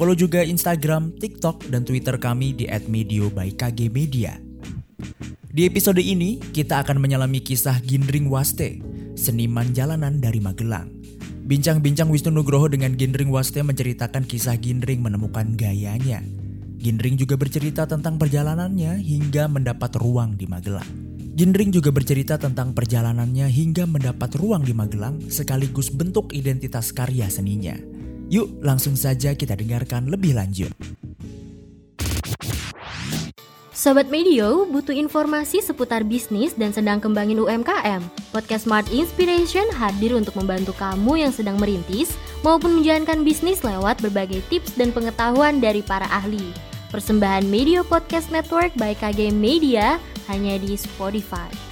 Follow 0.00 0.16
juga 0.16 0.40
Instagram, 0.40 1.12
TikTok, 1.20 1.68
dan 1.68 1.84
Twitter 1.84 2.16
kami 2.16 2.56
di 2.56 2.64
@medio 2.88 3.28
by 3.28 3.52
KG 3.52 3.92
Media. 3.92 4.32
Di 5.44 5.68
episode 5.68 6.00
ini, 6.00 6.40
kita 6.40 6.80
akan 6.80 6.96
menyelami 6.96 7.44
kisah 7.44 7.76
Gindring 7.84 8.32
Waste, 8.32 8.80
seniman 9.12 9.76
jalanan 9.76 10.16
dari 10.16 10.40
Magelang. 10.40 10.88
Bincang-bincang 11.44 12.08
Wisnu 12.08 12.32
Nugroho 12.32 12.72
dengan 12.72 12.96
Gindring 12.96 13.28
Waste 13.28 13.60
menceritakan 13.60 14.24
kisah 14.24 14.56
Gindring 14.56 15.04
menemukan 15.04 15.52
gayanya. 15.52 16.24
Gindring 16.80 17.20
juga 17.20 17.36
bercerita 17.36 17.84
tentang 17.84 18.16
perjalanannya 18.16 19.04
hingga 19.04 19.52
mendapat 19.52 20.00
ruang 20.00 20.32
di 20.32 20.48
Magelang. 20.48 20.88
Gindring 21.36 21.76
juga 21.76 21.92
bercerita 21.92 22.40
tentang 22.40 22.72
perjalanannya 22.72 23.52
hingga 23.52 23.84
mendapat 23.84 24.32
ruang 24.40 24.64
di 24.64 24.72
Magelang 24.72 25.20
sekaligus 25.28 25.92
bentuk 25.92 26.32
identitas 26.32 26.88
karya 26.88 27.28
seninya. 27.28 27.99
Yuk 28.30 28.62
langsung 28.62 28.94
saja 28.94 29.34
kita 29.34 29.58
dengarkan 29.58 30.06
lebih 30.06 30.38
lanjut. 30.38 30.70
Sobat 33.74 34.06
Medio 34.12 34.68
butuh 34.70 34.94
informasi 34.94 35.64
seputar 35.64 36.06
bisnis 36.06 36.54
dan 36.54 36.70
sedang 36.70 37.02
kembangin 37.02 37.42
UMKM. 37.42 37.98
Podcast 38.30 38.70
Smart 38.70 38.86
Inspiration 38.94 39.66
hadir 39.74 40.14
untuk 40.14 40.38
membantu 40.38 40.76
kamu 40.78 41.26
yang 41.26 41.32
sedang 41.34 41.58
merintis 41.58 42.14
maupun 42.46 42.78
menjalankan 42.78 43.26
bisnis 43.26 43.66
lewat 43.66 43.98
berbagai 43.98 44.46
tips 44.46 44.78
dan 44.78 44.94
pengetahuan 44.94 45.58
dari 45.58 45.82
para 45.82 46.06
ahli. 46.12 46.54
Persembahan 46.94 47.48
Media 47.50 47.82
Podcast 47.82 48.30
Network 48.30 48.76
by 48.78 48.94
KG 48.94 49.34
Media 49.34 49.98
hanya 50.30 50.54
di 50.60 50.78
Spotify. 50.78 51.69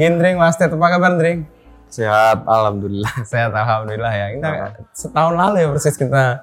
Gendring 0.00 0.40
Mas 0.40 0.56
Ted, 0.56 0.72
apa 0.72 0.96
kabar 0.96 1.12
Dring? 1.20 1.44
Sehat, 1.92 2.48
alhamdulillah. 2.48 3.12
Sehat 3.30 3.52
alhamdulillah 3.52 4.08
ya. 4.08 4.26
Kita 4.32 4.48
setahun 4.96 5.36
lalu 5.36 5.56
ya 5.60 5.68
persis 5.68 5.96
kita 6.00 6.40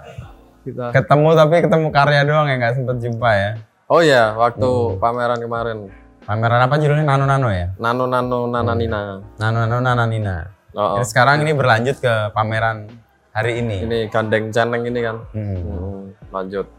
Kita. 0.61 0.94
ketemu 0.94 1.30
tapi 1.33 1.55
ketemu 1.66 1.88
karya 1.89 2.22
doang 2.22 2.45
ya 2.45 2.55
nggak 2.61 2.73
sempet 2.78 2.97
jumpa 3.02 3.30
ya. 3.33 3.50
Oh 3.89 4.05
iya, 4.05 4.38
waktu 4.38 5.02
pameran 5.02 5.41
kemarin. 5.41 5.89
Pameran 6.22 6.69
apa 6.69 6.78
judulnya 6.78 7.02
Nano 7.02 7.25
Nano 7.25 7.50
ya? 7.50 7.73
Nano 7.81 8.05
Nano 8.05 8.45
Nananina. 8.45 9.25
Nano 9.41 9.59
Nano 9.66 9.78
Nananina. 9.81 10.35
Oh, 10.78 10.78
oh. 10.78 10.89
Jadi 11.02 11.09
sekarang 11.09 11.41
ini 11.41 11.58
berlanjut 11.58 11.97
ke 11.97 12.13
pameran 12.38 12.85
hari 13.33 13.66
ini. 13.66 13.89
Ini 13.89 14.00
gandeng 14.13 14.53
caneng 14.53 14.85
ini 14.85 15.00
kan. 15.02 15.17
Hmm. 15.33 15.58
Hmm, 15.66 16.02
lanjut. 16.30 16.69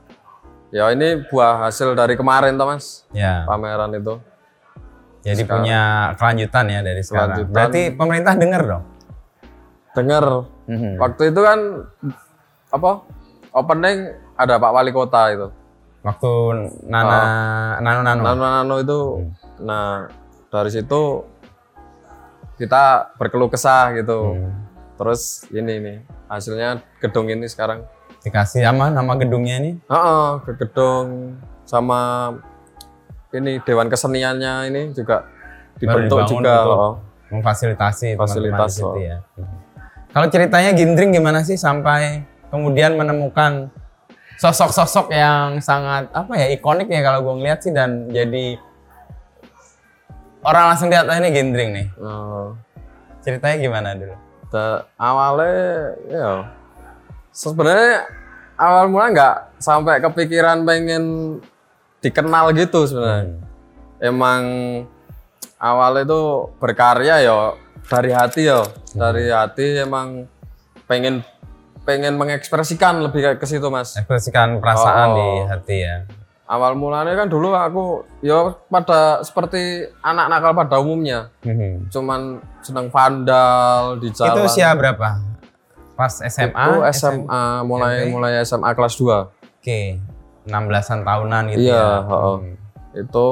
Ya 0.70 0.92
ini 0.94 1.24
buah 1.26 1.66
hasil 1.66 1.96
dari 1.96 2.14
kemarin 2.14 2.54
toh 2.54 2.68
mas, 2.70 3.08
Ya. 3.10 3.42
pameran 3.48 3.90
itu. 3.98 4.20
Jadi 5.22 5.42
sekarang. 5.42 5.62
punya 5.64 5.80
kelanjutan 6.14 6.64
ya 6.66 6.80
dari 6.80 7.02
sekarang. 7.02 7.28
Kelanjutan. 7.34 7.54
Berarti 7.54 7.80
pemerintah 7.92 8.34
dengar 8.38 8.62
dong. 8.64 8.84
Dengar 9.96 10.24
Mhm. 10.68 10.92
waktu 11.00 11.22
itu 11.32 11.40
kan 11.40 11.58
apa 12.68 12.90
opening 13.50 13.98
ada 14.36 14.54
Pak 14.56 14.70
Wali 14.70 14.92
Kota 14.92 15.22
itu. 15.32 15.48
Waktu 16.04 16.32
Nana 16.86 17.20
Nano 17.82 18.00
Nano. 18.06 18.22
Nano 18.22 18.44
Nano 18.46 18.74
itu. 18.78 18.98
Nah 19.58 20.06
dari 20.48 20.70
situ 20.70 21.26
kita 22.54 23.14
berkeluh 23.16 23.50
kesah 23.50 23.94
gitu. 23.94 24.34
Hmm. 24.34 24.66
Terus 24.98 25.46
ini 25.50 25.74
nih 25.78 25.98
hasilnya 26.26 26.82
gedung 26.98 27.30
ini 27.30 27.46
sekarang. 27.46 27.86
Dikasih 28.18 28.66
sama 28.66 28.90
nama 28.90 29.14
gedungnya 29.14 29.62
ini. 29.62 29.78
Heeh, 29.86 30.28
ke 30.42 30.58
gedung 30.58 31.38
sama 31.62 32.34
ini 33.34 33.60
dewan 33.60 33.92
keseniannya 33.92 34.54
ini 34.72 34.82
juga 34.96 35.28
dibentuk 35.76 36.24
juga. 36.26 36.64
untuk 36.64 36.76
oh. 36.76 36.94
memfasilitasi 37.28 38.16
Fasilitas, 38.16 38.80
situ 38.80 38.88
oh. 38.88 38.96
ya. 38.96 39.20
Kalau 40.08 40.26
ceritanya 40.32 40.72
Gindring 40.72 41.12
gimana 41.12 41.44
sih 41.44 41.60
sampai 41.60 42.24
kemudian 42.48 42.96
menemukan 42.96 43.68
sosok-sosok 44.40 45.12
yang 45.12 45.60
sangat 45.60 46.08
apa 46.14 46.32
ya 46.38 46.46
ikonik 46.54 46.88
ya 46.88 47.04
kalau 47.04 47.26
gue 47.26 47.34
ngeliat 47.42 47.60
sih 47.60 47.74
dan 47.74 48.08
jadi 48.08 48.56
orang 50.46 50.64
langsung 50.72 50.88
lihat 50.88 51.10
"Ah, 51.10 51.18
ini 51.20 51.28
Gindring 51.34 51.70
nih. 51.74 51.86
Oh. 52.00 52.56
Ceritanya 53.20 53.56
gimana 53.60 53.88
dulu? 53.92 54.14
Da- 54.48 54.88
awalnya 54.96 55.92
ya 56.08 56.28
sebenarnya 57.34 58.08
awal 58.56 58.88
mula 58.88 59.12
nggak 59.12 59.36
sampai 59.60 60.00
kepikiran 60.00 60.64
pengen 60.64 61.04
dikenal 62.00 62.54
gitu 62.54 62.86
sebenarnya. 62.86 63.34
Hmm. 63.34 63.46
Emang 63.98 64.42
awalnya 65.58 66.06
itu 66.06 66.20
berkarya 66.56 67.18
ya 67.20 67.36
dari 67.88 68.10
hati 68.14 68.46
ya, 68.46 68.62
dari 68.94 69.26
hati 69.28 69.82
emang 69.82 70.30
pengen 70.86 71.26
pengen 71.82 72.20
mengekspresikan 72.20 73.00
lebih 73.00 73.40
ke 73.40 73.46
situ 73.48 73.66
mas. 73.72 73.96
Ekspresikan 73.96 74.60
perasaan 74.60 75.08
Oh. 75.08 75.16
di 75.16 75.26
hati 75.48 75.76
ya. 75.82 75.96
Awal 76.48 76.80
mulanya 76.80 77.12
kan 77.12 77.28
dulu 77.28 77.52
aku 77.52 78.08
ya 78.24 78.56
pada 78.72 79.20
seperti 79.20 79.84
anak 80.00 80.32
nakal 80.32 80.56
pada 80.56 80.80
umumnya, 80.80 81.28
Mhm. 81.44 81.92
cuman 81.92 82.40
seneng 82.64 82.88
vandal 82.88 84.00
di 84.00 84.08
jalan. 84.08 84.32
Itu 84.32 84.40
usia 84.48 84.72
berapa? 84.72 85.20
Pas 85.92 86.14
SMA? 86.24 86.56
Itu 86.56 86.80
SMA, 86.88 87.44
mulai 87.68 87.92
SMP? 88.00 88.12
mulai 88.14 88.32
SMA 88.40 88.70
kelas 88.72 88.94
2. 88.96 89.28
Oke. 89.60 90.00
16-an 90.48 91.00
tahunan 91.02 91.42
gitu 91.52 91.68
Iya, 91.68 91.76
ya. 91.76 91.92
heeh. 92.02 92.36
Hmm. 92.40 92.54
Itu 92.96 93.28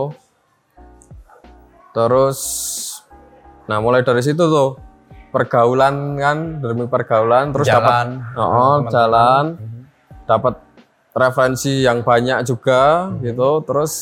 terus 1.92 2.38
nah 3.66 3.80
mulai 3.80 4.04
dari 4.04 4.20
situ 4.20 4.38
tuh 4.38 4.78
pergaulan 5.32 6.14
kan 6.16 6.38
demi 6.60 6.86
pergaulan 6.86 7.50
terus 7.50 7.66
dapat 7.66 8.20
oh, 8.36 8.86
jalan 8.86 9.58
Mhm. 9.58 9.80
dapat 10.24 10.54
referensi 11.12 11.82
yang 11.82 12.00
banyak 12.00 12.44
juga 12.44 13.10
Mhm. 13.10 13.16
gitu 13.24 13.50
terus 13.64 13.92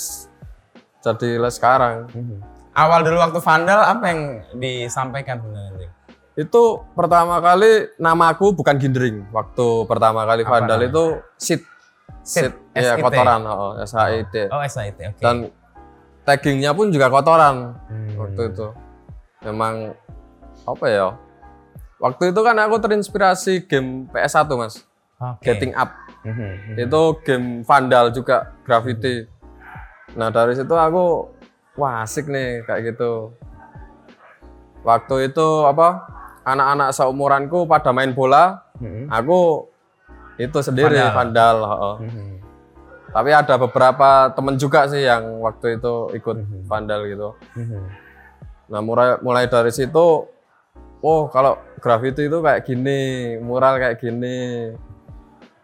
jadi 1.00 1.38
les 1.38 1.54
sekarang 1.54 2.10
Mhm. 2.10 2.38
Awal 2.74 3.06
dulu 3.06 3.22
waktu 3.22 3.38
vandal 3.38 3.80
apa 3.80 4.04
yang 4.10 4.20
disampaikan 4.52 5.38
sebenarnya? 5.38 5.88
itu 6.34 6.62
pertama 6.92 7.38
kali 7.38 7.94
namaku 7.96 8.50
bukan 8.50 8.74
Gindring 8.74 9.30
waktu 9.30 9.86
pertama 9.86 10.26
kali 10.26 10.42
Apa 10.42 10.50
vandal 10.58 10.82
namanya? 10.82 10.90
itu 10.90 11.04
sit 11.38 11.62
Sit, 12.24 12.56
ya 12.72 12.96
kotoran 12.96 13.44
oh, 13.44 13.76
SHIT 13.78 14.48
Oh 14.48 14.64
SIT, 14.64 14.96
oke. 14.96 15.20
dan 15.20 15.52
taggingnya 16.24 16.72
pun 16.72 16.88
juga 16.88 17.06
kotoran 17.06 17.76
Hmm. 17.84 18.16
waktu 18.16 18.48
itu 18.48 18.66
memang 19.42 19.92
apa 20.64 20.84
ya 20.88 21.06
waktu 22.00 22.32
itu 22.32 22.40
kan 22.40 22.56
aku 22.58 22.80
terinspirasi 22.80 23.68
game 23.68 24.08
PS1 24.08 24.48
mas 24.54 24.88
Oke. 25.14 25.44
Getting 25.46 25.72
Up 25.74 25.92
Mhm. 26.24 26.80
itu 26.80 27.00
game 27.22 27.48
vandal 27.60 28.08
juga 28.08 28.56
graffiti 28.64 29.28
nah 30.16 30.28
dari 30.28 30.56
situ 30.56 30.72
aku 30.72 31.28
wah 31.76 32.00
asik 32.00 32.24
nih 32.26 32.64
kayak 32.64 32.90
gitu 32.90 33.36
waktu 34.80 35.28
itu 35.28 35.48
apa 35.64 36.08
anak-anak 36.42 36.92
seumuranku 36.92 37.64
pada 37.64 37.90
main 37.90 38.12
bola 38.12 38.64
Mhm. 38.76 39.08
aku 39.08 39.68
itu 40.36 40.58
sendiri 40.60 40.96
Vandal. 40.96 41.14
vandal, 41.14 41.56
heeh. 41.64 41.94
Mhm. 42.04 42.26
tapi 43.14 43.30
ada 43.30 43.54
beberapa 43.54 44.10
temen 44.34 44.58
juga 44.58 44.90
sih 44.90 44.98
yang 45.00 45.38
waktu 45.38 45.78
itu 45.78 46.10
ikut 46.12 46.34
Mhm. 46.34 46.66
vandal 46.66 47.00
gitu 47.06 47.30
Mhm. 47.54 47.82
Nah 48.64 48.80
mulai 48.80 49.20
mulai 49.20 49.44
dari 49.46 49.68
situ, 49.70 50.24
oh 50.98 51.22
kalau 51.28 51.54
graffiti 51.78 52.26
itu 52.26 52.40
kayak 52.40 52.64
gini, 52.64 53.00
mural 53.38 53.76
kayak 53.76 54.00
gini. 54.00 54.72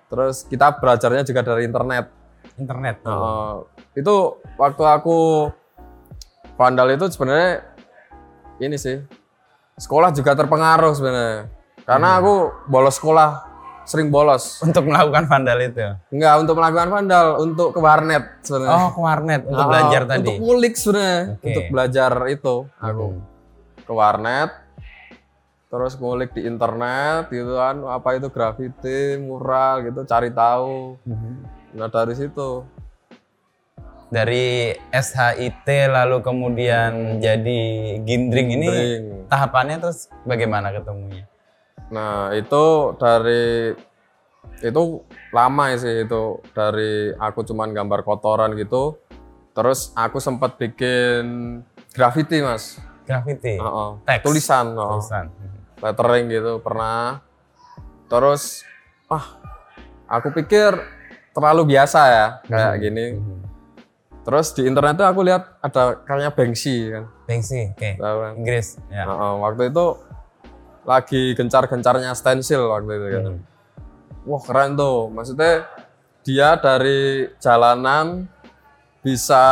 Terus 0.07 0.45
kita 0.45 0.77
belajarnya 0.77 1.25
juga 1.25 1.41
dari 1.41 1.65
internet. 1.65 2.13
Internet. 2.55 3.01
Nah, 3.03 3.65
itu 3.97 4.15
waktu 4.55 4.85
aku 4.85 5.49
vandal 6.55 6.93
itu 6.93 7.09
sebenarnya 7.09 7.65
ini 8.61 8.77
sih 8.77 9.01
sekolah 9.75 10.13
juga 10.13 10.37
terpengaruh 10.37 10.93
sebenarnya. 10.93 11.49
Karena 11.89 12.21
aku 12.21 12.53
bolos 12.69 13.01
sekolah 13.01 13.49
sering 13.91 14.09
bolos. 14.09 14.45
Untuk 14.67 14.87
melakukan 14.87 15.27
vandal 15.27 15.59
itu. 15.59 15.83
Enggak 16.09 16.35
untuk 16.39 16.55
melakukan 16.55 16.89
vandal, 16.89 17.27
untuk 17.43 17.75
ke 17.75 17.81
warnet 17.81 18.25
sebenarnya. 18.41 18.79
Oh, 18.79 18.89
ke 18.95 19.01
warnet 19.01 19.43
untuk 19.43 19.61
Ah, 19.61 19.69
belajar 19.69 20.03
tadi. 20.07 20.19
Untuk 20.23 20.37
ngulik 20.39 20.75
sebenarnya, 20.75 21.19
Oke. 21.29 21.45
untuk 21.45 21.65
belajar 21.69 22.13
itu 22.31 22.55
aku 22.79 23.05
Hmm. 23.11 23.23
ke 23.83 23.93
warnet. 23.93 24.51
Terus 25.67 25.93
ngulik 25.95 26.31
di 26.33 26.43
internet 26.43 27.31
gitu 27.31 27.55
kan, 27.55 27.79
apa 27.85 28.09
itu 28.15 28.27
graffiti, 28.27 29.15
mural 29.17 29.83
gitu, 29.85 30.03
cari 30.03 30.31
tahu. 30.31 30.99
Mhm. 31.03 31.33
Nah 31.73 31.87
dari 31.87 32.15
situ. 32.15 32.67
Dari 34.09 34.75
SHIT 34.91 35.63
lalu 35.87 36.19
kemudian 36.21 37.23
jadi 37.23 37.61
gindring 38.03 38.49
ini 38.51 38.67
Gindring. 38.67 39.03
tahapannya 39.27 39.79
terus 39.79 40.11
bagaimana 40.25 40.75
ketemunya? 40.75 41.31
Nah 41.91 42.33
itu 42.33 42.65
dari 42.97 43.75
itu 44.61 44.83
lama 45.31 45.65
sih 45.75 46.05
itu 46.05 46.23
dari 46.51 47.11
aku 47.13 47.43
cuman 47.43 47.71
gambar 47.71 48.01
kotoran 48.01 48.55
gitu. 48.55 48.97
Terus 49.51 49.91
aku 49.93 50.19
sempat 50.19 50.57
bikin 50.57 51.61
graffiti 51.91 52.41
mas. 52.41 52.79
Graffiti. 53.03 53.59
Heeh. 53.59 53.91
Teks. 54.05 54.23
Tulisan. 54.23 54.67
heeh. 54.73 54.91
Tulisan. 54.97 55.27
lettering 55.81 56.29
gitu 56.29 56.61
pernah 56.61 57.25
terus 58.05 58.69
ah 59.09 59.41
aku 60.05 60.29
pikir 60.31 60.77
terlalu 61.33 61.73
biasa 61.73 62.01
ya 62.05 62.27
kayak 62.45 62.73
Hmm. 62.77 62.83
gini 62.83 63.05
terus 64.21 64.53
di 64.53 64.69
internet 64.69 65.01
tuh 65.01 65.09
aku 65.09 65.25
lihat 65.25 65.57
ada 65.59 66.05
kayaknya 66.05 66.37
Banksy 66.37 66.93
kan 66.93 67.05
Banksy, 67.25 67.73
oke. 67.73 67.91
Kan? 67.97 68.37
Inggris. 68.37 68.77
Ya. 68.93 69.09
Heeh, 69.09 69.33
waktu 69.41 69.73
itu 69.73 69.85
lagi 70.83 71.33
gencar-gencarnya 71.33 72.13
stensil 72.13 72.67
waktu 72.67 72.93
itu 72.93 73.07
kan 73.09 73.23
Hmm. 73.27 73.39
wah 74.23 74.41
keren 74.41 74.75
tuh 74.75 75.09
maksudnya 75.09 75.69
dia 76.21 76.55
dari 76.55 77.01
jalanan 77.37 78.29
bisa 79.01 79.45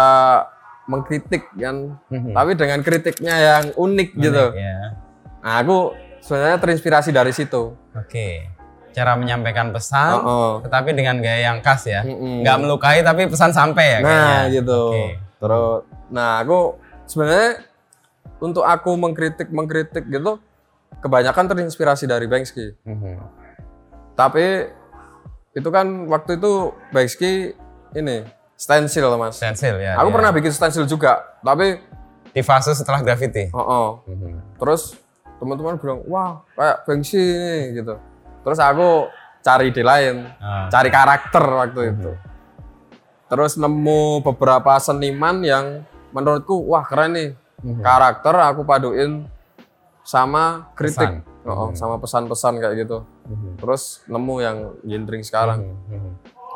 mengkritik 0.85 1.49
kan 1.53 1.97
Mhm. 2.07 2.33
tapi 2.33 2.53
dengan 2.55 2.81
kritiknya 2.81 3.35
yang 3.37 3.65
unik 3.75 4.09
gitu 4.15 4.45
Ya. 4.53 4.97
nah 5.39 5.55
aku 5.59 5.93
sebenarnya 6.19 6.59
terinspirasi 6.59 7.11
dari 7.11 7.31
situ 7.31 7.77
Oke. 7.95 8.49
Cara 8.89 9.15
menyampaikan 9.15 9.71
pesan, 9.71 10.19
Heeh. 10.19 10.53
tetapi 10.65 10.91
dengan 10.91 11.19
gaya 11.19 11.51
yang 11.51 11.61
khas 11.61 11.87
ya. 11.87 12.03
Mm-mm. 12.03 12.43
Nggak 12.43 12.57
melukai 12.59 12.99
tapi 13.01 13.27
pesan 13.27 13.51
sampai 13.51 13.85
ya 13.85 13.99
Nah, 13.99 14.07
kayaknya. 14.09 14.55
gitu. 14.55 14.81
Oke. 14.89 15.07
Terus 15.39 15.79
nah, 16.09 16.31
aku 16.41 16.59
sebenarnya 17.05 17.63
untuk 18.39 18.63
aku 18.63 18.91
mengkritik 18.95 19.51
mengkritik 19.51 20.09
gitu 20.09 20.39
kebanyakan 20.99 21.45
terinspirasi 21.47 22.05
dari 22.05 22.27
Banksy. 22.27 22.75
Mhm. 22.85 23.15
Tapi 24.15 24.67
itu 25.55 25.69
kan 25.71 25.87
waktu 26.07 26.39
itu 26.39 26.75
Banksy 26.91 27.55
ini 27.95 28.17
stensil, 28.55 29.07
Mas. 29.15 29.39
Stensil 29.39 29.79
ya. 29.79 29.95
aku 29.97 30.11
dia. 30.11 30.17
pernah 30.19 30.31
bikin 30.35 30.51
stensil 30.51 30.85
juga, 30.85 31.23
tapi 31.41 31.79
di 32.29 32.43
fase 32.43 32.75
setelah 32.75 33.01
graffiti. 33.01 33.49
oh, 33.51 33.59
oh. 33.59 33.89
terus 34.59 34.95
teman-teman 35.39 35.79
bilang, 35.79 36.03
"Wah, 36.07 36.43
kayak 36.53 36.77
Banksy 36.85 37.19
ini." 37.19 37.57
gitu. 37.79 37.95
Terus 38.43 38.59
aku 38.59 39.07
cari 39.41 39.71
ide 39.71 39.83
lain, 39.87 40.27
Ah. 40.39 40.67
cari 40.69 40.91
karakter 40.91 41.45
waktu 41.47 41.81
itu. 41.95 42.11
Terus 43.29 43.55
nemu 43.55 44.25
beberapa 44.25 44.77
seniman 44.81 45.45
yang 45.45 45.85
menurutku 46.11 46.59
wah 46.65 46.83
keren 46.83 47.13
nih. 47.15 47.31
Karakter 47.83 48.35
aku 48.35 48.63
paduin 48.63 49.27
sama 50.09 50.73
kritik. 50.73 51.21
Pesan. 51.21 51.37
Oh, 51.45 51.69
sama 51.77 52.01
pesan-pesan 52.01 52.61
kayak 52.61 52.89
gitu. 52.89 53.05
Terus 53.61 54.01
nemu 54.09 54.35
yang 54.41 54.57
gindring 54.81 55.21
sekarang. 55.21 55.77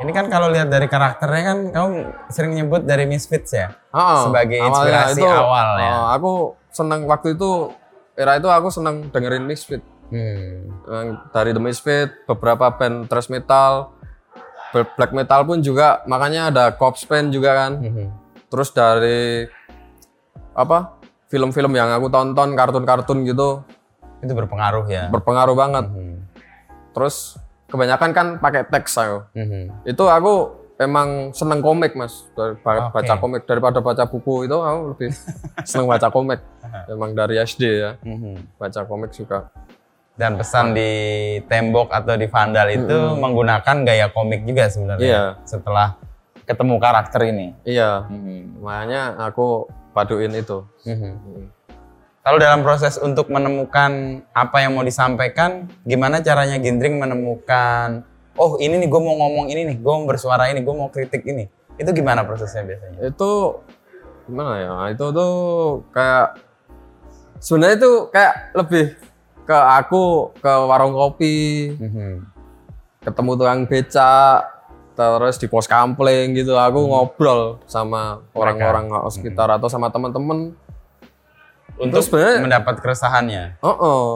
Ini 0.01 0.09
kan 0.17 0.33
kalau 0.33 0.49
lihat 0.49 0.73
dari 0.73 0.89
karakternya 0.89 1.43
kan 1.45 1.59
kamu 1.69 1.93
sering 2.33 2.57
nyebut 2.57 2.89
dari 2.89 3.05
Misfits 3.05 3.53
ya. 3.53 3.77
Oh, 3.93 4.33
Sebagai 4.33 4.57
inspirasi 4.57 5.21
awal 5.21 5.69
ya. 5.77 5.93
oh, 5.93 6.07
aku 6.17 6.33
seneng 6.73 7.05
waktu 7.05 7.37
itu 7.37 7.69
era 8.17 8.41
itu 8.41 8.49
aku 8.49 8.73
seneng 8.73 9.13
dengerin 9.13 9.45
Misfit. 9.45 9.85
Hmm. 10.09 10.73
Dari 11.33 11.53
The 11.53 11.61
Misfit, 11.61 12.29
beberapa 12.29 12.73
band 12.73 13.09
thrash 13.09 13.29
metal, 13.33 13.93
black 14.73 15.13
metal 15.13 15.45
pun 15.45 15.61
juga 15.61 16.01
makanya 16.09 16.49
ada 16.49 16.65
Corpse 16.73 17.05
Paint 17.05 17.33
juga 17.33 17.53
kan. 17.65 17.73
Mhm. 17.81 18.07
Terus 18.49 18.73
dari 18.73 19.45
apa 20.53 21.01
film-film 21.33 21.73
yang 21.73 21.89
aku 21.89 22.13
tonton, 22.13 22.53
kartun-kartun 22.53 23.25
gitu 23.25 23.65
Itu 24.21 24.33
berpengaruh 24.37 24.85
ya. 24.87 25.09
berpengaruh 25.09 25.57
banget. 25.57 25.89
Mhm. 25.89 26.17
Terus 26.93 27.41
kebanyakan 27.67 28.11
kan 28.13 28.27
pakai 28.37 28.69
teks 28.69 29.01
aku. 29.01 29.19
Mhm. 29.33 29.89
Itu 29.89 30.05
aku 30.07 30.35
emang 30.77 31.33
seneng 31.33 31.65
komik 31.65 31.97
mas, 31.97 32.29
Oke. 32.31 32.61
baca 32.63 33.15
komik 33.17 33.49
daripada 33.49 33.81
baca 33.81 34.05
buku 34.05 34.45
itu 34.45 34.55
aku 34.55 34.81
lebih 34.93 35.09
seneng 35.69 35.89
baca 35.89 36.13
komik. 36.13 36.45
Emang 36.93 37.13
dari 37.13 37.37
SD 37.39 37.63
ya, 37.81 37.91
Mhm. 38.05 38.61
baca 38.61 38.85
komik 38.85 39.17
suka. 39.17 39.49
Dan 40.13 40.37
pesan 40.37 40.77
di 40.77 40.91
tembok 41.49 41.89
atau 41.89 42.13
di 42.15 42.29
vandal 42.29 42.69
itu 42.69 42.99
menggunakan 43.17 43.77
gaya 43.83 44.13
komik 44.13 44.45
juga 44.45 44.69
sebenarnya. 44.69 45.01
Iya. 45.03 45.25
Setelah 45.49 45.97
ketemu 46.45 46.77
karakter 46.77 47.21
ini. 47.25 47.57
Iya, 47.65 48.05
Mhm. 48.07 48.61
makanya 48.61 49.03
aku 49.19 49.65
paduin 49.93 50.33
itu. 50.35 50.65
Mhm. 50.89 51.53
Kalau 52.23 52.39
dalam 52.39 52.63
proses 52.63 53.03
untuk 53.03 53.29
menemukan 53.35 54.23
apa 54.31 54.63
yang 54.63 54.79
mau 54.79 54.87
disampaikan, 54.87 55.67
gimana 55.83 56.23
caranya 56.23 56.55
Gendring 56.63 57.03
menemukan, 57.03 58.07
oh 58.39 58.57
ini 58.63 58.79
nih 58.79 58.89
gue 58.89 59.01
mau 59.03 59.19
ngomong 59.19 59.51
ini 59.51 59.75
nih, 59.75 59.77
gue 59.83 59.93
mau 59.93 60.07
bersuara 60.07 60.47
ini, 60.47 60.63
gue 60.63 60.75
mau 60.75 60.87
kritik 60.87 61.27
ini. 61.27 61.51
Itu 61.75 61.91
gimana 61.91 62.23
prosesnya 62.23 62.63
biasanya? 62.63 63.11
Itu 63.11 63.59
gimana 64.31 64.53
ya? 64.55 64.73
Itu 64.95 65.11
tuh 65.11 65.35
kayak 65.91 66.39
sebenarnya 67.43 67.77
itu 67.83 67.93
kayak 68.15 68.35
lebih 68.55 68.87
ke 69.43 69.59
aku 69.59 70.31
ke 70.39 70.53
warung 70.71 70.95
kopi, 70.95 71.75
Mhm. 71.75 72.13
ketemu 73.03 73.31
tukang 73.35 73.63
beca, 73.67 74.47
terus 74.93 75.41
di 75.41 75.47
pos 75.49 75.65
kampling 75.65 76.37
gitu. 76.37 76.55
Aku 76.55 76.85
ngobrol 76.85 77.59
sama 77.65 78.21
orang-orang 78.33 78.89
sekitar 79.09 79.49
atau 79.51 79.67
sama 79.67 79.89
teman-teman. 79.89 80.53
Untuk 81.81 82.05
sebenarnya- 82.05 82.45
mendapat 82.45 82.75
keresahannya. 82.79 83.59
Oh, 83.65 83.73
oh. 83.75 84.11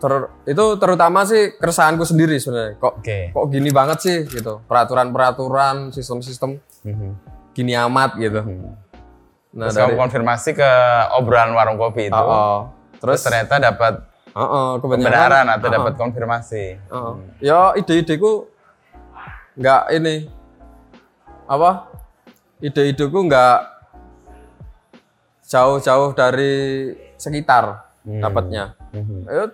Ter- 0.00 0.32
itu 0.48 0.64
terutama 0.80 1.28
sih 1.28 1.52
keresahanku 1.60 2.08
sendiri 2.08 2.40
sebenarnya. 2.40 2.80
Kok 2.80 2.94
Oke. 3.04 3.18
kok 3.36 3.44
gini 3.52 3.68
banget 3.68 3.98
sih 4.00 4.16
gitu. 4.24 4.64
Peraturan-peraturan, 4.64 5.92
sistem-sistem 5.92 6.56
Mhm. 6.88 7.10
gini 7.52 7.76
amat 7.76 8.16
gitu. 8.16 8.40
Nah, 9.50 9.66
Terus 9.68 9.76
dari 9.76 9.92
kamu 9.92 10.00
konfirmasi 10.00 10.50
ke 10.56 10.70
obrolan 11.18 11.52
warung 11.52 11.76
kopi 11.76 12.08
itu. 12.08 12.16
Oh, 12.16 12.24
oh. 12.24 12.58
Terus 12.96 13.20
Terus 13.20 13.20
ternyata 13.28 13.54
dapat 13.60 13.94
oh, 14.32 14.40
oh, 14.40 14.68
kebenaran 14.78 15.44
atau 15.50 15.68
oh, 15.68 15.72
dapat 15.74 15.92
konfirmasi. 15.98 16.64
oh. 16.88 16.96
Oh. 16.96 17.14
Ya 17.42 17.74
ide-ideku 17.76 18.48
nggak 19.56 19.82
ini 19.94 20.30
apa? 21.46 21.90
Ide-ideku 22.60 23.24
nggak 23.24 23.58
jauh-jauh 25.46 26.14
dari 26.14 26.54
sekitar 27.16 27.90
dapatnya. 28.04 28.76
Mhm. 28.94 29.26
Ayo 29.26 29.44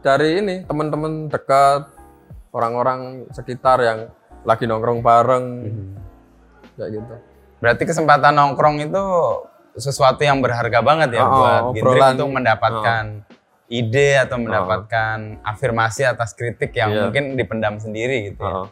dari 0.00 0.40
ini 0.40 0.54
teman-teman 0.64 1.28
dekat 1.28 1.90
orang-orang 2.50 3.28
sekitar 3.30 3.78
yang 3.84 3.98
lagi 4.42 4.64
nongkrong 4.64 5.04
bareng 5.04 5.46
kayak 6.74 6.90
gitu. 6.96 7.14
Berarti 7.60 7.82
kesempatan 7.84 8.32
nongkrong 8.32 8.80
itu 8.80 9.04
sesuatu 9.76 10.24
yang 10.24 10.40
berharga 10.40 10.80
banget 10.80 11.20
ya 11.20 11.22
Oh, 11.22 11.30
buat 11.36 11.62
oh, 11.62 11.70
obrolan. 11.76 12.16
untuk 12.16 12.30
mendapatkan 12.32 13.04
ide 13.70 14.18
atau 14.18 14.40
mendapatkan 14.42 15.38
afirmasi 15.46 16.02
atas 16.02 16.34
kritik 16.34 16.74
yang 16.74 16.90
Iya. 16.90 17.00
mungkin 17.06 17.24
dipendam 17.38 17.78
sendiri 17.78 18.32
gitu 18.32 18.42
ya. 18.42 18.54
Oh. 18.64 18.68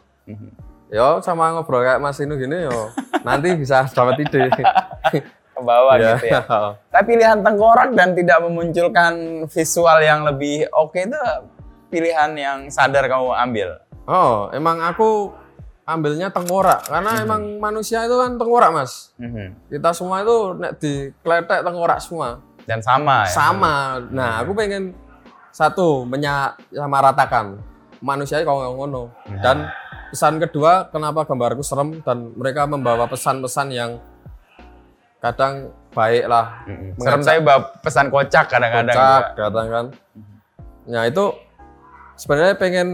Yo 0.89 1.21
sama 1.21 1.53
ngobrol 1.53 1.85
kayak 1.85 2.01
Mas 2.01 2.17
Inu 2.17 2.33
gini 2.33 2.65
yo 2.65 2.89
nanti 3.21 3.53
bisa 3.53 3.85
dapat 3.85 4.17
ide. 4.19 4.49
Ke 5.53 5.59
bawah 5.59 5.95
Iya. 5.95 6.15
gitu 6.15 6.25
ya. 6.29 6.41
Tapi 6.93 7.03
pilihan 7.05 7.39
tengkorak 7.39 7.93
dan 7.93 8.15
tidak 8.15 8.39
memunculkan 8.41 9.13
visual 9.45 9.97
yang 9.99 10.23
lebih 10.23 10.65
oke 10.71 10.97
itu 10.97 11.19
pilihan 11.87 12.31
yang 12.33 12.59
sadar 12.67 13.05
kamu 13.05 13.33
ambil. 13.33 13.69
Oh, 14.05 14.49
emang 14.49 14.81
aku 14.81 15.29
ambilnya 15.83 16.29
tengkorak 16.29 16.85
karena 16.85 17.21
emang 17.21 17.57
manusia 17.57 18.05
itu 18.05 18.13
kan 18.13 18.37
tengkorak, 18.37 18.69
Mas. 18.71 19.13
Mhm. 19.17 19.57
Kita 19.67 19.89
semua 19.91 20.21
itu 20.21 20.53
nek 20.55 20.77
dikletek 20.77 21.61
tengkorak 21.61 21.99
semua. 21.99 22.41
Dan 22.65 22.79
sama 22.79 23.25
ya. 23.25 23.33
Sama. 23.33 23.73
Nah, 24.09 24.41
aku 24.41 24.53
pengen 24.53 24.93
satu 25.49 26.05
menyamaratakan 26.05 27.57
manusia 27.99 28.41
kalau 28.41 28.73
ngono. 28.75 29.09
Dan 29.41 29.65
pesan 30.09 30.37
kedua, 30.37 30.87
kenapa 30.87 31.23
gambarku 31.23 31.61
serem 31.61 32.01
dan 32.01 32.33
mereka 32.33 32.65
membawa 32.65 33.05
pesan-pesan 33.05 33.67
yang 33.69 34.01
kadang 35.19 35.67
baik 35.89 36.25
lah. 36.25 36.63
Mhm. 36.63 36.95
Serem 36.95 37.19
Mengajak- 37.19 37.25
saya 37.25 37.39
bawa 37.39 37.59
pesan 37.77 38.07
kocak 38.07 38.45
kadang-kadang. 38.47 38.95
kocak 38.95 39.25
kadang 39.35 39.67
kan. 39.67 39.85
Nah 40.85 41.03
itu 41.05 41.25
sebenarnya 42.15 42.55
pengen 42.55 42.87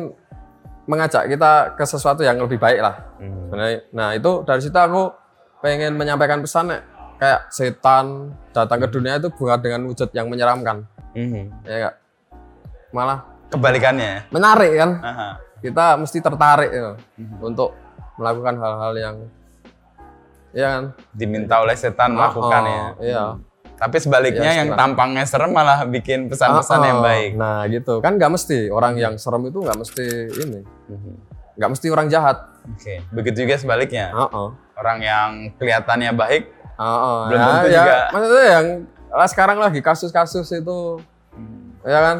mengajak 0.86 1.26
kita 1.26 1.52
ke 1.74 1.84
sesuatu 1.84 2.22
yang 2.22 2.38
lebih 2.38 2.58
baik 2.58 2.78
lah. 2.78 2.96
Hmm. 3.18 3.48
Sebenarnya. 3.48 3.78
Nah 3.92 4.10
itu 4.14 4.32
dari 4.42 4.62
situ 4.62 4.76
aku 4.76 5.14
pengen 5.60 5.94
menyampaikan 5.94 6.42
pesan 6.42 6.70
kayak 7.16 7.48
setan 7.50 8.34
datang 8.52 8.80
ke 8.80 8.88
dunia 8.90 9.18
itu 9.18 9.30
bukan 9.30 9.58
dengan 9.58 9.82
wujud 9.86 10.12
yang 10.12 10.28
menyeramkan, 10.28 10.84
Mhm. 11.14 11.64
ya 11.64 11.76
enggak? 11.80 11.96
Malah 12.92 13.20
Kebalikannya. 13.50 14.30
menarik 14.30 14.72
kan? 14.76 14.92
Aha. 15.00 15.30
Kita 15.60 15.96
mesti 15.96 16.18
tertarik 16.20 16.72
ya, 16.72 16.94
untuk 17.40 17.74
melakukan 18.16 18.56
hal-hal 18.58 18.94
yang 18.96 19.16
ya 20.52 20.68
kan? 20.80 20.84
Diminta 21.12 21.60
oleh 21.60 21.76
setan 21.76 22.16
melakukan 22.16 22.62
Oh, 22.64 22.70
ya. 22.70 22.86
Iya. 23.02 23.26
Tapi 23.76 23.98
sebaliknya 24.00 24.48
Iya, 24.56 24.60
yang 24.64 24.70
tampangnya 24.72 25.28
serem 25.28 25.52
malah 25.52 25.84
bikin 25.84 26.32
pesan-pesan 26.32 26.80
Ah, 26.80 26.88
yang 26.88 27.00
baik. 27.04 27.32
Nah 27.36 27.60
gitu 27.68 28.00
kan 28.00 28.16
nggak 28.16 28.32
mesti 28.32 28.72
orang 28.72 28.96
yang 28.96 29.20
serem 29.20 29.52
itu 29.52 29.60
nggak 29.60 29.76
mesti 29.76 30.06
ini, 30.32 30.60
Mhm. 30.88 31.14
nggak 31.60 31.70
mesti 31.76 31.88
orang 31.92 32.08
jahat. 32.08 32.38
Oke. 32.72 33.04
Begitu 33.12 33.44
juga 33.44 33.60
sebaliknya. 33.60 34.16
Heeh. 34.16 34.48
Orang 34.80 35.00
yang 35.04 35.30
kelihatannya 35.60 36.12
baik 36.16 36.44
Heeh. 36.76 37.20
Belum 37.32 37.40
ya, 37.40 37.48
tentu 37.48 37.68
ya, 37.68 37.76
juga. 37.80 37.98
Maksudnya 38.12 38.46
yang 38.48 38.66
lah 39.12 39.28
sekarang 39.32 39.58
lagi 39.60 39.80
kasus-kasus 39.80 40.48
itu, 40.52 40.80
ya 41.84 42.00
kan? 42.04 42.18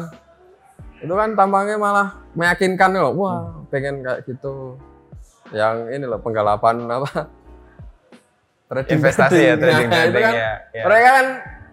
Itu 0.96 1.12
kan 1.12 1.32
tampangnya 1.32 1.76
malah 1.76 2.08
meyakinkan 2.32 2.90
loh. 2.92 3.12
Wah, 3.14 3.38
pengen 3.68 4.00
kayak 4.00 4.24
gitu. 4.24 4.80
Yang 5.50 5.76
ini 5.92 6.04
loh 6.04 6.18
penggalapan 6.18 6.76
apa? 6.86 7.10
Trading 8.66 8.98
investasi 8.98 9.38
ya 9.38 9.54
trading. 9.54 9.62
trading 9.62 9.86
Nah, 9.86 9.96
itu 9.96 10.10
trading 10.10 10.24
kan 10.24 10.34
ya. 10.34 10.52
ya. 10.72 10.82
Mereka 10.82 11.08
kan 11.08 11.26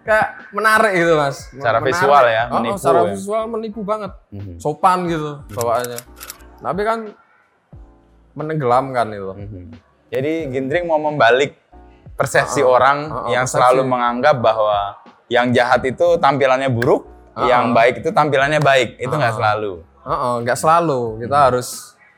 kayak 0.03 0.27
menarik 0.51 0.91
gitu 0.93 1.13
mas. 1.15 1.37
Secara 1.47 1.77
Menarik. 1.77 1.87
visual 1.89 2.23
ya, 2.27 2.43
Oh, 2.43 2.53
menipu 2.53 2.77
secara 2.77 2.99
ya. 2.99 3.09
visual 3.09 3.43
menipu 3.49 3.81
banget. 3.81 4.11
Mhm. 4.29 4.53
Sopan 4.57 4.97
gitu 5.07 5.31
bawaannya. 5.49 5.99
Tapi 6.59 6.81
kan 6.81 6.99
menenggelamkan 8.33 9.07
itu. 9.09 9.31
Mhm. 9.31 9.63
Jadi 10.09 10.33
Gindring 10.49 10.85
mau 10.85 11.01
membalik 11.01 11.57
persepsi 12.13 12.61
Ah, 12.61 12.69
orang 12.69 12.97
ah, 13.07 13.25
yang 13.27 13.45
persepsi. 13.45 13.57
selalu 13.57 13.81
menganggap 13.83 14.37
bahwa 14.37 15.01
yang 15.27 15.49
jahat 15.49 15.81
itu 15.81 16.21
tampilannya 16.21 16.69
buruk, 16.69 17.09
Ah, 17.33 17.49
yang 17.49 17.69
ah. 17.69 17.73
baik 17.73 18.05
itu 18.05 18.09
tampilannya 18.13 18.61
baik. 18.61 19.01
Itu 19.01 19.13
nggak 19.13 19.33
Ah. 19.33 19.37
selalu. 19.37 19.73
Heeh, 20.03 20.33
nggak 20.45 20.57
selalu. 20.57 21.01
Kita 21.25 21.37
harus 21.49 21.67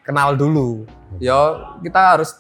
kenal 0.04 0.36
dulu. 0.36 0.84
Yo, 1.18 1.42
kita 1.80 2.16
harus 2.16 2.36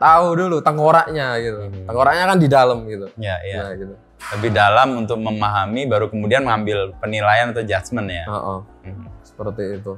tahu 0.00 0.26
dulu 0.32 0.56
tengkoraknya 0.64 1.36
gitu. 1.38 1.60
Hmm. 1.68 1.84
Tengkoraknya 1.84 2.24
kan 2.24 2.38
di 2.40 2.48
dalam 2.48 2.78
gitu. 2.88 3.06
Ya, 3.20 3.36
ya. 3.44 3.68
Nah, 3.68 3.72
gitu. 3.76 3.94
Lebih 4.36 4.50
dalam 4.52 4.88
untuk 4.96 5.16
memahami 5.16 5.88
baru 5.88 6.08
kemudian 6.08 6.44
mengambil 6.44 6.92
penilaian 7.00 7.52
atau 7.52 7.64
judgement 7.64 8.08
ya. 8.08 8.24
Heeh, 8.24 8.58
Mhm. 8.88 9.04
seperti 9.24 9.62
itu. 9.80 9.92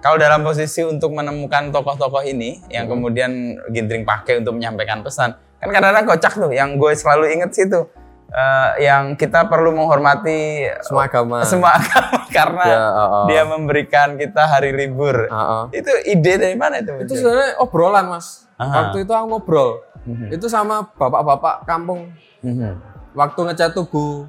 Kalau 0.00 0.20
dalam 0.20 0.44
posisi 0.44 0.84
untuk 0.84 1.16
menemukan 1.16 1.72
tokoh-tokoh 1.72 2.20
ini 2.22 2.60
yang 2.68 2.84
Hmm. 2.86 3.00
kemudian 3.00 3.32
Gindring 3.72 4.04
pakai 4.04 4.44
untuk 4.44 4.60
menyampaikan 4.60 5.00
pesan, 5.00 5.32
kan 5.56 5.68
kadang-kadang 5.72 6.04
kocak 6.04 6.32
tuh. 6.36 6.52
Yang 6.52 6.76
gue 6.76 6.92
selalu 6.94 7.24
inget 7.32 7.50
sih 7.56 7.64
tuh, 7.66 7.88
eh, 8.28 8.70
yang 8.82 9.14
kita 9.14 9.46
perlu 9.46 9.70
menghormati 9.72 10.66
Semua 10.80 11.06
agama. 11.06 11.42
semua 11.42 11.70
agama 11.74 12.26
karena 12.36 12.64
Ya, 12.64 12.80
heeh. 12.92 13.24
dia 13.26 13.42
memberikan 13.44 14.08
kita 14.14 14.42
hari 14.44 14.70
libur. 14.70 15.26
Heeh. 15.26 15.62
Itu 15.74 15.90
ide 16.04 16.32
dari 16.36 16.54
mana 16.54 16.78
itu? 16.78 16.92
Itu 17.00 17.12
sebenarnya 17.14 17.58
obrolan, 17.58 18.06
Mas. 18.08 18.44
Aha. 18.56 18.88
Waktu 18.88 19.04
itu 19.04 19.12
aku 19.12 19.26
ngobrol. 19.28 19.70
Mhm. 20.02 20.32
Itu 20.32 20.46
sama 20.46 20.86
bapak-bapak 20.90 21.64
kampung 21.64 22.10
Mhm. 22.40 22.72
waktu 23.12 23.40
ngecat 23.42 23.72
tugu 23.72 24.24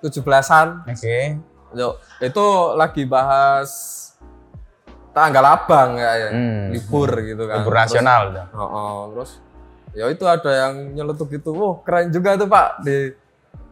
17-an. 0.00 0.86
Oke. 0.86 1.38
Yuk, 1.70 1.94
itu 2.18 2.44
lagi 2.74 3.02
bahas 3.04 3.70
tanggal 5.10 5.44
abang 5.44 5.94
kayaknya. 5.94 6.30
Hmm. 6.30 6.64
Libur 6.70 7.10
gitu 7.20 7.44
kan. 7.44 7.60
Libur 7.60 7.74
Terus- 7.74 7.82
nasional 7.90 8.22
tuh. 8.30 8.46
Oh, 8.54 8.62
oh, 8.64 8.98
terus 9.12 9.30
ya 9.96 10.04
itu 10.08 10.24
ada 10.24 10.50
yang 10.50 10.74
nyeletuk 10.92 11.28
gitu, 11.30 11.52
wah 11.54 11.74
keren 11.82 12.10
juga 12.10 12.36
tuh 12.36 12.48
pak 12.48 12.82
di 12.82 13.12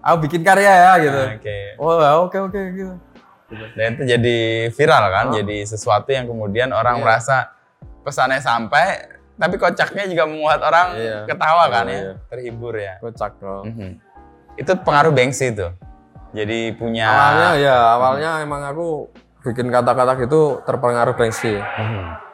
aku 0.00 0.16
bikin 0.28 0.40
karya 0.40 0.72
ya 0.72 0.92
gitu. 1.02 1.20
Oke. 1.36 1.58
Oh 1.76 1.98
ya, 1.98 2.10
oke 2.20 2.38
oke 2.38 2.60
gitu. 2.72 2.94
Dan 3.78 3.94
itu 3.94 4.02
jadi 4.10 4.38
viral 4.74 5.04
kan, 5.10 5.24
Oh. 5.30 5.34
jadi 5.34 5.56
sesuatu 5.62 6.10
yang 6.10 6.26
kemudian 6.26 6.74
orang 6.74 6.98
Iya. 6.98 7.02
merasa 7.02 7.36
pesannya 8.02 8.42
sampai, 8.42 9.06
tapi 9.38 9.54
kocaknya 9.54 10.06
juga 10.10 10.26
membuat 10.26 10.60
orang 10.62 10.86
Iya. 10.98 11.18
ketawa 11.30 11.64
kan 11.70 11.86
Iya, 11.86 11.94
ya, 11.94 12.02
iya. 12.02 12.12
terhibur 12.26 12.74
ya. 12.74 12.94
Kocak 12.98 13.38
loh. 13.38 13.62
Mhm. 13.62 13.90
Itu 14.58 14.72
pengaruh 14.82 15.14
Banksy 15.14 15.54
itu. 15.54 15.68
Jadi 16.34 16.74
punya 16.74 17.06
Awalnya 17.06 17.50
ya, 17.60 17.76
awalnya 17.94 18.30
emang 18.42 18.66
aku 18.66 19.08
bikin 19.46 19.70
kata-kata 19.70 20.18
gitu 20.18 20.58
terpengaruh 20.66 21.14
Banksy. 21.14 21.54
Mhm. 21.54 22.25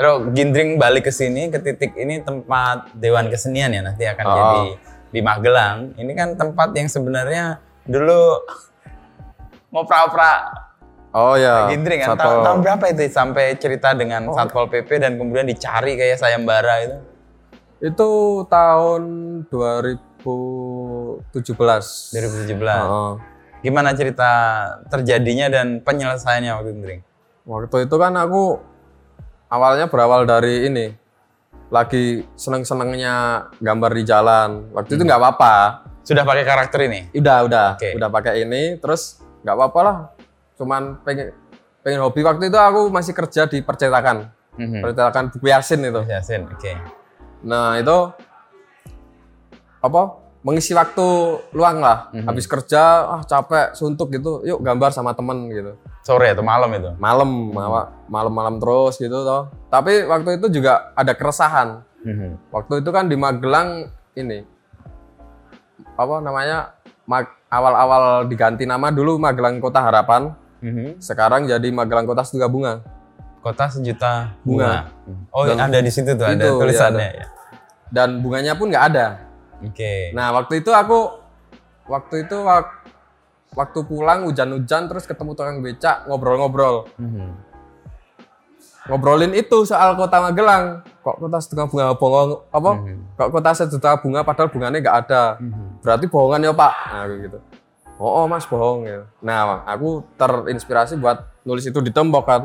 Terus 0.00 0.32
Gindring 0.32 0.80
balik 0.80 1.04
ke 1.04 1.12
sini 1.12 1.52
ke 1.52 1.60
titik 1.60 1.92
ini 1.92 2.24
tempat 2.24 2.88
Dewan 2.96 3.28
Kesenian 3.28 3.68
ya 3.68 3.84
nanti 3.84 4.08
akan 4.08 4.24
Oh. 4.24 4.32
jadi 4.32 4.60
di 5.12 5.20
Magelang. 5.20 5.92
Ini 5.92 6.12
kan 6.16 6.40
tempat 6.40 6.72
yang 6.72 6.88
sebenarnya 6.88 7.60
dulu 7.84 8.40
mau 9.76 9.84
pra-pra 9.84 10.56
Oh 11.10 11.34
ya. 11.34 11.66
Gindring 11.68 12.00
kan. 12.00 12.14
Tahun, 12.14 12.46
tahun 12.46 12.58
berapa 12.62 12.84
itu 12.94 13.10
sampai 13.10 13.58
cerita 13.60 13.92
dengan 13.92 14.30
Oh. 14.30 14.32
Satpol 14.32 14.70
PP 14.70 15.02
dan 15.02 15.18
kemudian 15.18 15.44
dicari 15.44 15.98
kayak 15.98 16.16
sayembara 16.16 16.74
itu? 16.80 16.96
Itu 17.82 18.10
tahun 18.48 19.02
2017. 19.50 22.14
2017. 22.14 22.56
Heeh. 22.56 23.12
Gimana 23.60 23.92
cerita 23.92 24.30
terjadinya 24.88 25.52
dan 25.52 25.84
penyelesaiannya 25.84 26.52
waktu 26.56 26.70
Gindring? 26.72 27.02
Waktu 27.44 27.84
itu 27.84 27.96
kan 27.98 28.16
aku 28.16 28.56
awalnya 29.50 29.90
berawal 29.90 30.22
dari 30.24 30.70
ini 30.70 30.86
lagi 31.70 32.26
seneng-senengnya 32.34 33.46
gambar 33.58 33.90
di 33.94 34.02
jalan. 34.02 34.70
Waktu 34.74 34.98
itu 34.98 35.02
nggak 35.06 35.20
apa-apa. 35.20 35.54
Sudah 36.02 36.26
pakai 36.26 36.42
karakter 36.42 36.80
ini? 36.90 37.06
Udah, 37.14 37.46
udah, 37.46 37.68
Oke. 37.78 37.94
udah 37.94 38.08
pakai 38.10 38.42
ini. 38.42 38.74
Terus 38.78 39.22
nggak 39.46 39.54
apa-apa 39.54 39.80
lah. 39.82 39.96
Cuman 40.58 40.98
pengen 41.06 41.30
pengen 41.82 42.00
hobi. 42.02 42.26
Waktu 42.26 42.50
itu 42.50 42.58
aku 42.58 42.90
masih 42.90 43.14
kerja 43.14 43.46
di 43.46 43.62
percetakan, 43.62 44.26
Mhm. 44.58 44.82
percetakan 44.82 45.24
buku 45.30 45.46
Yasin 45.46 45.80
itu. 45.86 46.00
Yasin, 46.10 46.50
oke. 46.50 46.72
Nah 47.46 47.78
itu 47.78 47.96
apa? 49.80 50.02
Mengisi 50.40 50.72
waktu 50.72 51.04
luang 51.52 51.78
lah. 51.78 52.08
Mhm. 52.10 52.24
Habis 52.24 52.44
kerja, 52.44 52.80
ah 53.10 53.22
capek, 53.22 53.72
suntuk 53.72 54.08
gitu. 54.08 54.40
Yuk 54.40 54.60
gambar 54.60 54.88
sama 54.88 55.12
temen 55.12 55.48
gitu. 55.48 55.76
Sore 56.00 56.32
atau 56.32 56.40
malam 56.40 56.72
itu? 56.72 56.90
malam 56.96 57.28
mawa- 57.50 57.92
malam-malam 58.06 58.56
terus 58.56 58.96
gitu 58.96 59.12
toh 59.12 59.52
tapi 59.68 60.02
waktu 60.02 60.40
itu 60.40 60.48
juga 60.50 60.90
ada 60.92 61.12
keresahan 61.12 61.84
Mhm. 62.00 62.50
waktu 62.50 62.80
itu 62.80 62.88
kan 62.88 63.04
di 63.04 63.14
Magelang 63.14 63.84
ini 64.14 64.42
apa 65.92 66.14
namanya 66.18 66.72
Mag- 67.04 67.36
awal-awal 67.46 68.24
diganti 68.24 68.64
nama 68.64 68.88
dulu 68.88 69.18
Magelang 69.18 69.58
Kota 69.58 69.82
Harapan 69.82 70.32
Mhm. 70.58 70.98
sekarang 70.98 71.44
jadi 71.44 71.68
Magelang 71.68 72.06
Kota 72.06 72.22
Setuga 72.22 72.46
Bunga 72.46 72.80
Kota 73.38 73.68
sejuta 73.68 74.32
Bunga. 74.40 74.88
bunga. 75.04 75.28
Oh, 75.30 75.44
Dan- 75.44 75.60
ada 75.62 75.78
di 75.78 75.88
situ 75.88 76.10
tuh, 76.10 76.24
ada 76.24 76.32
Itu, 76.34 76.48
iya, 76.50 76.58
tulisannya 76.58 77.06
ada. 77.06 77.18
ya. 77.18 77.26
dan 77.88 78.08
bunganya 78.18 78.52
pun 78.54 78.68
nggak 78.68 78.84
ada 78.88 79.06
Oke. 79.60 80.12
nah 80.12 80.32
waktu 80.32 80.64
itu 80.64 80.70
aku 80.70 81.10
waktu 81.86 82.24
itu 82.24 82.36
wak- 82.40 82.80
waktu 83.52 83.78
pulang 83.82 84.24
hujan-hujan 84.24 84.86
terus 84.86 85.04
ketemu 85.04 85.34
tukang 85.34 85.58
becak 85.58 86.06
ngobrol-ngobrol 86.06 86.86
Mhm. 86.96 87.28
ngobrolin 88.88 89.36
itu 89.36 89.62
soal 89.68 89.92
kota 89.94 90.18
Magelang. 90.24 90.80
Kok 91.04 91.16
kota 91.20 91.38
setengah 91.40 91.66
bunga 91.68 91.92
bohong 91.94 92.30
apa? 92.48 92.70
Mhm. 92.80 92.98
Kok 93.16 93.28
kota 93.30 93.50
sejuta 93.54 93.96
bunga 93.96 94.24
padahal 94.24 94.48
bunganya 94.48 94.78
nggak 94.80 94.98
ada. 95.06 95.22
Mhm. 95.36 95.84
Berarti 95.84 96.04
bohongan 96.08 96.44
ya 96.44 96.52
Pak. 96.52 96.74
Nah 96.88 97.04
gitu. 97.08 97.38
Oh, 98.00 98.24
oh 98.24 98.26
mas 98.26 98.48
bohong 98.48 98.88
ya. 98.88 99.04
Nah 99.20 99.64
aku 99.68 100.00
terinspirasi 100.16 100.96
buat 100.96 101.20
nulis 101.44 101.68
itu 101.68 101.76
di 101.80 101.92
tembok 101.92 102.24
kan. 102.24 102.42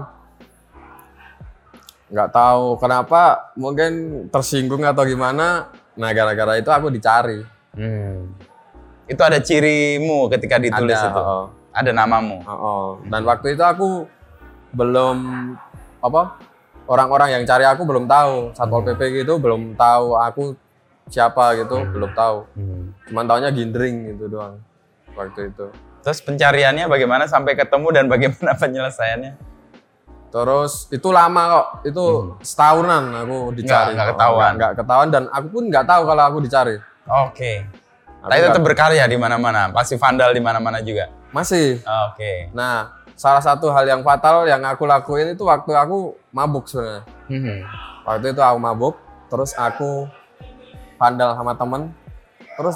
Nggak 2.05 2.29
tahu 2.31 2.77
kenapa, 2.77 3.51
mungkin 3.55 3.91
tersinggung 4.29 4.83
atau 4.83 5.03
gimana. 5.03 5.71
Nah 5.95 6.09
gara-gara 6.11 6.55
itu 6.55 6.69
aku 6.69 6.87
dicari. 6.89 7.43
Hmm. 7.75 8.31
Itu 9.05 9.21
ada 9.21 9.37
cirimu 9.37 10.27
ketika 10.29 10.57
ditulis 10.57 10.97
Ada, 10.97 11.09
itu. 11.09 11.21
oh. 11.21 11.45
Ada 11.75 11.91
namamu. 11.91 12.39
Oh, 12.43 12.51
oh. 12.51 12.85
Dan 13.05 13.21
waktu 13.23 13.53
itu 13.53 13.63
aku 13.63 14.07
belum 14.71 15.17
apa 15.99 16.35
orang-orang 16.85 17.39
yang 17.39 17.43
cari 17.43 17.63
aku 17.63 17.81
belum 17.81 18.05
tahu 18.05 18.51
satpol 18.51 18.83
pp 18.83 19.23
gitu 19.23 19.39
belum 19.39 19.73
tahu 19.73 20.13
aku 20.13 20.53
siapa 21.07 21.55
gitu 21.55 21.81
belum 21.87 22.11
tahu 22.11 22.43
Hmm. 22.53 22.91
cuman 23.07 23.23
taunya 23.25 23.49
gindring 23.49 24.13
gitu 24.13 24.27
doang 24.29 24.59
waktu 25.15 25.49
itu 25.49 25.71
Terus 26.05 26.21
pencariannya 26.21 26.85
bagaimana 26.85 27.25
sampai 27.25 27.57
ketemu 27.57 27.87
dan 27.89 28.05
bagaimana 28.05 28.53
penyelesaiannya? 28.61 29.54
Terus 30.35 30.91
itu 30.91 31.07
lama 31.09 31.41
kok 31.47 31.67
itu 31.87 32.05
setahunan 32.43 33.03
aku 33.15 33.55
dicari 33.55 33.95
Nggak- 33.95 33.95
nggak 33.95 34.07
ketahuan. 34.11 34.51
nggak, 34.51 34.55
nggak 34.59 34.71
ketahuan 34.75 35.07
dan 35.07 35.23
aku 35.31 35.47
pun 35.47 35.63
nggak 35.65 35.85
tahu 35.85 36.01
kalau 36.03 36.23
aku 36.25 36.37
dicari 36.43 36.75
Oke. 37.05 37.63
Aku 38.19 38.27
Tapi 38.27 38.41
tetap 38.41 38.63
berkarya 38.65 39.05
di 39.05 39.13
mana-mana. 39.15 39.69
Pasti 39.69 39.93
vandal 39.95 40.33
di 40.33 40.41
mana-mana 40.41 40.81
juga. 40.81 41.07
masih 41.29 41.77
Oke. 42.09 42.49
nah 42.51 42.89
salah 43.13 43.39
satu 43.39 43.69
hal 43.69 43.85
yang 43.85 44.01
fatal 44.01 44.43
yang 44.43 44.59
aku 44.61 44.83
lakuin 44.83 45.31
itu 45.31 45.45
waktu 45.45 45.71
aku 45.71 46.17
mabuk 46.31 46.65
sebenarnya. 46.65 47.05
Mhm. 47.27 47.57
Waktu 48.03 48.25
itu 48.31 48.41
aku 48.41 48.57
mabuk, 48.57 48.95
terus 49.27 49.53
aku 49.53 50.09
vandal 50.95 51.31
sama 51.31 51.53
temen, 51.53 51.81
terus 52.55 52.75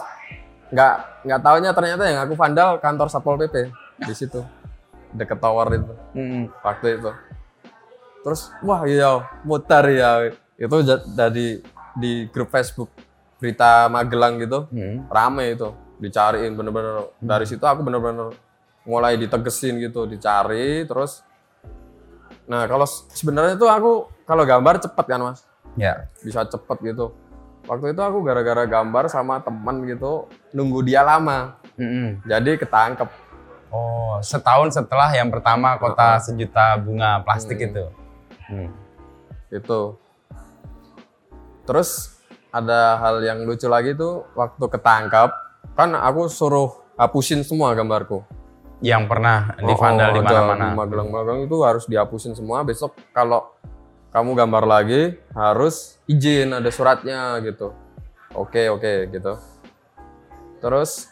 nggak 0.70 0.94
nggak 1.24 1.40
taunya 1.42 1.72
ternyata 1.74 2.04
yang 2.06 2.20
aku 2.22 2.34
vandal 2.36 2.78
kantor 2.78 3.08
satpol 3.10 3.36
pp 3.36 3.68
di 4.00 4.14
situ 4.14 4.46
deket 5.12 5.40
tower 5.40 5.68
itu 5.72 5.94
Mhm. 6.14 6.44
waktu 6.62 6.88
itu. 6.96 7.10
Terus 8.20 8.52
wah 8.62 8.84
iya 8.84 9.24
mutar 9.42 9.88
ya 9.88 10.30
itu 10.56 10.76
dari 11.10 11.64
di 11.96 12.28
grup 12.28 12.50
Facebook 12.50 12.92
berita 13.40 13.88
Magelang 13.88 14.36
gitu 14.38 14.68
Mhm. 14.70 15.08
rame 15.08 15.56
itu 15.56 15.72
dicariin 15.98 16.52
bener-bener 16.54 17.12
dari 17.18 17.44
situ 17.44 17.64
aku 17.64 17.80
bener-bener 17.82 18.36
mulai 18.84 19.16
ditegesin 19.16 19.80
gitu 19.80 20.04
dicari 20.04 20.84
terus 20.84 21.24
nah 22.44 22.66
kalau 22.66 22.84
sebenarnya 22.88 23.56
tuh 23.56 23.68
aku 23.68 23.92
kalau 24.24 24.44
gambar 24.44 24.80
cepet 24.80 25.06
kan 25.06 25.22
mas 25.22 25.44
Ya. 25.78 26.10
bisa 26.20 26.44
cepet 26.44 26.78
gitu 26.84 27.16
waktu 27.64 27.94
itu 27.94 28.02
aku 28.02 28.20
gara-gara 28.20 28.66
gambar 28.66 29.08
sama 29.08 29.40
temen 29.40 29.86
gitu 29.86 30.28
nunggu 30.52 30.82
dia 30.82 31.00
lama 31.02 31.56
Mhm. 31.76 32.26
jadi 32.26 32.60
ketangkep 32.60 33.08
Oh, 33.70 34.18
setahun 34.20 34.74
setelah 34.74 35.14
yang 35.14 35.30
pertama 35.30 35.78
kota 35.78 36.18
sejuta 36.18 36.74
bunga 36.76 37.22
plastik 37.22 37.62
Hmm. 37.62 37.70
itu. 37.70 37.86
Hmm. 38.50 38.70
gitu 39.50 39.96
terus 41.64 42.18
ada 42.50 42.98
hal 42.98 43.22
yang 43.22 43.46
lucu 43.46 43.70
lagi 43.70 43.94
tuh 43.94 44.26
waktu 44.34 44.66
ketangkap 44.66 45.30
kan 45.78 45.94
aku 45.94 46.26
suruh 46.26 46.82
hapusin 46.98 47.46
semua 47.46 47.78
gambarku 47.78 48.26
Yang 48.80 49.12
pernah 49.12 49.54
di 49.60 49.74
vandal 49.76 50.10
di 50.16 50.20
Oh, 50.20 50.24
ada 50.24 50.40
mana-mana. 50.40 50.72
Di 50.72 50.78
Magelang-Magelang 50.80 51.40
itu 51.44 51.58
harus 51.68 51.84
dihapusin 51.84 52.32
semua. 52.32 52.64
Besok 52.64 52.96
kalau 53.12 53.52
kamu 54.16 54.40
gambar 54.40 54.64
lagi 54.64 55.20
harus 55.36 56.00
izin 56.08 56.56
ada 56.56 56.72
suratnya 56.72 57.44
gitu. 57.44 57.76
Oke 58.32 58.72
oke 58.72 59.12
gitu. 59.12 59.36
Terus 60.64 61.12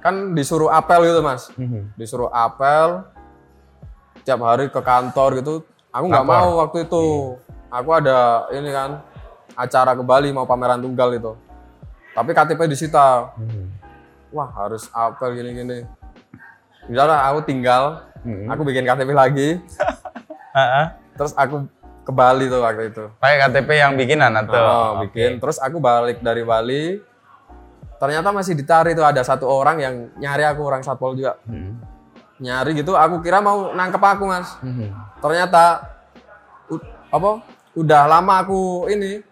kan 0.00 0.32
disuruh 0.32 0.72
apel 0.72 1.04
gitu 1.04 1.20
mas, 1.20 1.52
Mhm. 1.52 1.92
disuruh 2.00 2.32
apel 2.32 3.04
tiap 4.24 4.40
hari 4.40 4.72
ke 4.72 4.80
kantor 4.80 5.44
gitu. 5.44 5.54
Aku 5.94 6.10
nggak 6.10 6.26
mau 6.26 6.58
waktu 6.58 6.90
itu. 6.90 7.04
Aku 7.70 7.88
ada 7.94 8.50
ini 8.50 8.70
kan 8.74 8.98
acara 9.54 9.94
ke 9.94 10.02
Bali 10.02 10.34
mau 10.34 10.42
pameran 10.42 10.82
tunggal 10.82 11.14
itu. 11.14 11.38
Tapi 12.10 12.30
KTP 12.34 12.66
disita. 12.66 13.30
Mhm. 13.38 13.64
Wah 14.34 14.50
harus 14.50 14.90
apel 14.90 15.38
gini-gini. 15.38 15.86
Udahlah 16.90 17.30
aku 17.30 17.46
tinggal, 17.46 18.02
Mhm. 18.26 18.50
aku 18.50 18.62
bikin 18.66 18.82
KTP 18.82 19.10
lagi, 19.14 19.48
terus 21.16 21.30
aku 21.38 21.70
ke 22.04 22.12
Bali 22.12 22.50
tuh 22.50 22.60
waktu 22.60 22.90
itu. 22.90 23.04
Pakai 23.22 23.38
KTP 23.40 23.70
yang 23.78 23.94
bikinan 23.94 24.34
atau? 24.34 24.52
Oh, 24.52 24.90
bikin. 25.06 25.38
Terus 25.38 25.62
aku 25.62 25.78
balik 25.78 26.20
dari 26.20 26.42
Bali. 26.42 26.98
Ternyata 27.96 28.34
masih 28.34 28.58
dicari 28.58 28.92
tuh 28.92 29.06
ada 29.06 29.22
satu 29.22 29.46
orang 29.46 29.78
yang 29.80 29.94
nyari 30.18 30.44
aku 30.44 30.60
orang 30.66 30.82
satpol 30.82 31.14
juga. 31.14 31.38
Mhm. 31.46 31.93
Nyari 32.44 32.76
gitu, 32.76 32.92
aku 32.92 33.18
kira 33.18 33.40
mau 33.40 33.72
nangkep 33.72 33.98
aku 33.98 34.24
mas. 34.28 34.52
Mhm. 34.60 34.92
Ternyata 35.18 35.80
u- 36.68 36.84
apa? 37.08 37.40
Udah 37.72 38.04
lama 38.04 38.38
aku 38.38 38.84
ini, 38.86 39.24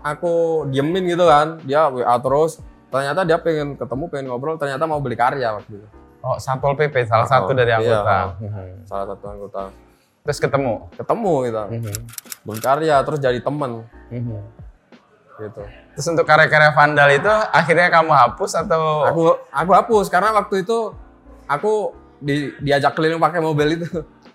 aku 0.00 0.64
diemin 0.70 1.02
gitu 1.04 1.26
kan. 1.26 1.58
Dia 1.60 1.90
WA 1.90 2.14
terus. 2.16 2.62
Ternyata 2.88 3.26
dia 3.26 3.36
pengen 3.36 3.74
ketemu, 3.74 4.04
pengen 4.06 4.26
ngobrol. 4.30 4.54
Ternyata 4.54 4.86
mau 4.86 5.02
beli 5.02 5.18
karya 5.18 5.50
waktu 5.52 5.82
itu. 5.82 5.86
Oh, 6.22 6.38
Satpol 6.38 6.72
PP 6.72 7.04
salah 7.04 7.26
Oh, 7.26 7.28
satu 7.28 7.50
dari 7.52 7.68
iya. 7.68 7.76
anggota. 7.76 8.38
Mhm. 8.38 8.86
Salah 8.86 9.06
satu 9.10 9.24
anggota. 9.26 9.62
Terus 10.22 10.38
ketemu. 10.38 10.74
Ketemu 10.94 11.32
gitu. 11.42 11.62
Mhm. 11.68 11.94
Beli 12.44 12.60
karya, 12.62 12.96
terus 13.02 13.18
jadi 13.18 13.40
temen 13.42 13.82
Mhm. 14.08 14.38
gitu. 15.42 15.62
Terus 15.92 16.06
untuk 16.06 16.24
karya-karya 16.24 16.70
vandal 16.70 17.10
itu 17.10 17.28
akhirnya 17.50 17.90
kamu 17.90 18.08
hapus 18.08 18.52
atau? 18.56 19.02
aku 19.04 19.22
aku 19.50 19.70
hapus 19.74 20.06
karena 20.06 20.30
waktu 20.32 20.62
itu 20.62 20.94
aku 21.44 21.90
di, 22.18 22.50
diajak 22.60 22.94
keliling 22.94 23.18
pakai 23.18 23.40
mobil 23.40 23.78
itu 23.78 23.88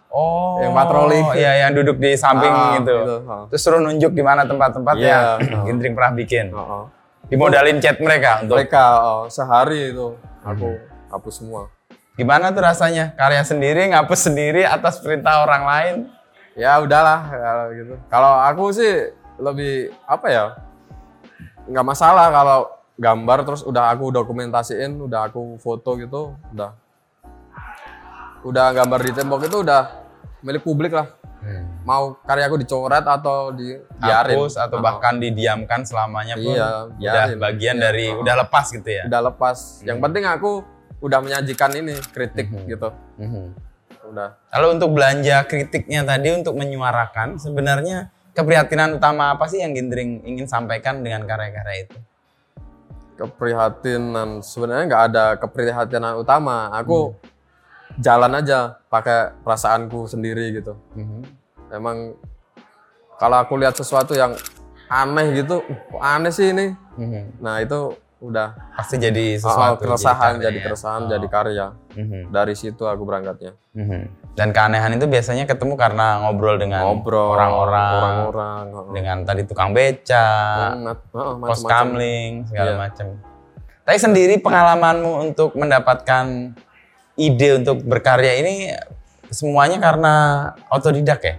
Oh, 0.10 0.58
Yang 0.58 0.74
patroli. 0.74 1.22
Iya, 1.38 1.52
yang 1.70 1.78
duduk 1.78 2.02
di 2.02 2.18
samping 2.18 2.50
Ah, 2.50 2.82
gitu. 2.82 2.98
gitu, 2.98 3.16
ah. 3.30 3.46
Terus 3.46 3.62
suruh 3.62 3.78
nunjuk 3.78 4.10
di 4.10 4.26
mana 4.26 4.42
tempat-tempat 4.42 4.98
Iya. 4.98 5.38
yang 5.54 5.62
Gindring 5.70 5.94
pernah 5.94 6.18
bikin. 6.18 6.50
Oh, 6.50 6.58
oh. 6.58 6.84
Dimodalin 7.30 7.78
chat 7.78 8.02
mereka 8.02 8.42
untuk 8.42 8.58
mereka 8.58 8.84
oh, 9.06 9.24
sehari 9.30 9.94
itu 9.94 10.18
aku 10.42 10.82
hapus 11.14 11.46
semua 11.46 11.70
gimana 12.18 12.50
tuh 12.50 12.60
rasanya? 12.60 13.16
Karya 13.16 13.46
sendiri, 13.46 13.94
ngapus 13.94 14.28
sendiri 14.28 14.66
atas 14.66 15.00
perintah 15.00 15.46
orang 15.46 15.64
lain. 15.64 15.96
ya 16.58 16.76
udahlah 16.84 17.20
kalau 17.32 17.66
gitu 17.72 17.94
kalau 18.12 18.32
aku 18.44 18.64
sih 18.76 18.92
lebih 19.40 19.96
apa 20.04 20.28
ya 20.28 20.44
nggak 21.64 21.86
masalah 21.88 22.28
kalau 22.28 22.60
gambar 23.00 23.48
terus 23.48 23.62
udah 23.64 23.88
aku 23.88 24.12
dokumentasiin 24.12 24.92
udah 25.00 25.32
aku 25.32 25.56
foto 25.56 25.96
gitu 25.96 26.36
udah 26.52 26.76
udah 28.42 28.66
gambar 28.72 29.00
di 29.02 29.12
tembok 29.12 29.42
itu 29.44 29.58
udah 29.60 29.84
milik 30.40 30.64
publik 30.64 30.94
lah 30.94 31.08
mau 31.82 32.14
karyaku 32.22 32.60
dicoret 32.60 33.02
atau 33.02 33.50
di 33.50 33.72
biarin 33.98 34.36
Hapus 34.38 34.60
atau 34.60 34.78
Oh. 34.78 34.84
bahkan 34.84 35.18
didiamkan 35.18 35.82
selamanya 35.82 36.36
pun 36.36 36.52
Iya, 36.54 36.68
udah 36.86 36.96
biarin. 37.00 37.38
bagian 37.40 37.76
Iya. 37.76 37.84
dari 37.88 38.06
Oh. 38.12 38.22
udah 38.22 38.36
lepas 38.46 38.66
gitu 38.70 38.90
ya. 38.92 39.04
udah 39.08 39.22
lepas. 39.32 39.58
Yang 39.82 40.00
penting 40.04 40.24
aku 40.28 40.52
udah 41.00 41.20
menyajikan 41.24 41.72
ini 41.74 41.96
kritik 42.12 42.52
Mhm. 42.52 42.64
gitu. 42.68 42.90
Mhm. 43.18 43.46
Udah. 44.12 44.30
Lalu 44.52 44.68
untuk 44.76 44.90
belanja 44.92 45.38
kritiknya 45.46 46.04
tadi 46.04 46.28
untuk 46.36 46.54
menyuarakan 46.54 47.40
sebenarnya 47.40 48.12
keprihatinan 48.36 49.00
utama 49.00 49.32
apa 49.34 49.48
sih 49.48 49.64
yang 49.64 49.72
Gindring 49.72 50.22
ingin 50.28 50.46
sampaikan 50.46 51.00
dengan 51.02 51.24
karya-karya 51.24 51.88
itu? 51.88 51.98
Keprihatinan 53.16 54.40
sebenarnya 54.40 54.84
nggak 54.86 55.04
ada 55.10 55.26
keprihatinan 55.36 56.16
utama. 56.16 56.70
Aku 56.76 57.16
jalan 58.00 58.32
aja 58.34 58.80
pakai 58.88 59.36
perasaanku 59.40 60.08
sendiri 60.08 60.56
gitu. 60.56 60.74
Mhm. 60.96 61.22
Emang 61.70 62.16
kalau 63.16 63.38
aku 63.38 63.56
lihat 63.56 63.76
sesuatu 63.76 64.16
yang 64.16 64.34
aneh 64.88 65.38
gitu, 65.38 65.60
"Uh, 65.60 65.80
kok 65.92 66.02
aneh 66.02 66.32
sih 66.32 66.50
ini. 66.50 66.74
Mhm. 66.96 67.40
Nah 67.40 67.60
itu 67.60 67.94
udah 68.20 68.52
Pasti 68.76 69.00
jadi 69.00 69.38
oh, 69.38 69.48
sesuatu. 69.48 69.80
keresahan, 69.80 70.36
karya 70.36 70.44
jadi 70.44 70.58
ya. 70.58 70.64
keresahan, 70.66 71.02
Oh. 71.02 71.08
jadi 71.08 71.28
karya. 71.30 71.68
Mhm. 71.94 72.22
Dari 72.30 72.52
situ 72.54 72.84
aku 72.84 73.04
berangkatnya. 73.04 73.56
Mhm. 73.72 74.02
Dan 74.36 74.52
keanehan 74.52 74.92
itu 74.94 75.06
biasanya 75.06 75.44
ketemu 75.46 75.76
karena 75.76 76.20
ngobrol 76.20 76.56
dengan 76.56 76.84
Ngobrol 76.86 77.36
orang-orang, 77.36 77.96
orang-orang. 77.96 78.66
oh. 78.72 78.92
dengan 78.92 79.18
tadi 79.24 79.44
tukang 79.44 79.72
beca, 79.72 80.28
Hmm, 80.74 80.96
oh, 81.12 81.36
pos 81.40 81.64
kamling, 81.64 82.44
segala 82.46 82.72
Iya. 82.72 82.80
macam. 82.82 83.08
Tapi 83.84 83.98
sendiri 83.98 84.36
pengalamanmu 84.38 85.12
untuk 85.26 85.56
mendapatkan 85.56 86.26
ide 87.20 87.60
untuk 87.60 87.84
berkarya 87.84 88.40
ini 88.40 88.56
semuanya 89.28 89.78
karena 89.78 90.14
otodidak 90.72 91.20
ya? 91.22 91.36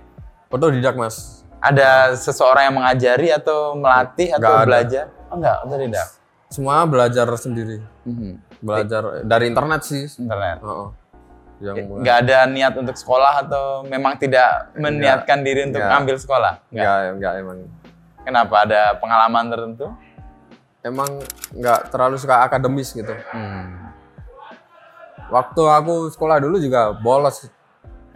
Otodidak 0.52 0.94
mas. 0.94 1.40
Ada 1.60 2.16
seseorang 2.16 2.68
yang 2.68 2.76
mengajari 2.76 3.28
atau 3.32 3.72
melatih 3.76 4.36
atau 4.36 4.44
Nggak 4.44 4.60
ada. 4.60 4.68
belajar? 4.68 5.04
Oh 5.28 5.36
enggak, 5.40 5.56
otodidak. 5.64 6.08
Semua 6.50 6.76
belajar 6.84 7.26
sendiri. 7.38 7.78
Mhm. 8.04 8.30
Belajar 8.60 9.02
dari 9.24 9.44
internet 9.48 9.80
sih. 9.86 10.04
Internet. 10.20 10.60
Oh, 10.60 10.68
oh. 10.68 10.88
Yang 11.60 11.76
Enggak 11.92 12.16
ada 12.24 12.36
niat 12.48 12.72
untuk 12.72 12.96
sekolah 12.96 13.44
atau 13.44 13.84
memang 13.84 14.16
tidak 14.16 14.72
meniatkan 14.76 15.44
diri 15.44 15.68
untuk 15.68 15.80
Nggak. 15.80 15.92
ngambil 15.92 16.16
sekolah? 16.16 16.52
Enggak. 16.72 16.84
Enggak, 16.84 17.00
enggak 17.16 17.32
emang. 17.36 17.58
Kenapa? 18.20 18.54
Ada 18.64 18.80
pengalaman 18.96 19.44
tertentu? 19.52 19.86
Emang 20.80 21.10
enggak 21.52 21.92
terlalu 21.92 22.16
suka 22.16 22.40
akademis 22.40 22.96
gitu. 22.96 23.12
Hmm. 23.28 23.89
Waktu 25.30 25.62
aku 25.62 26.10
sekolah 26.10 26.42
dulu 26.42 26.58
juga 26.58 26.90
bolos. 26.98 27.46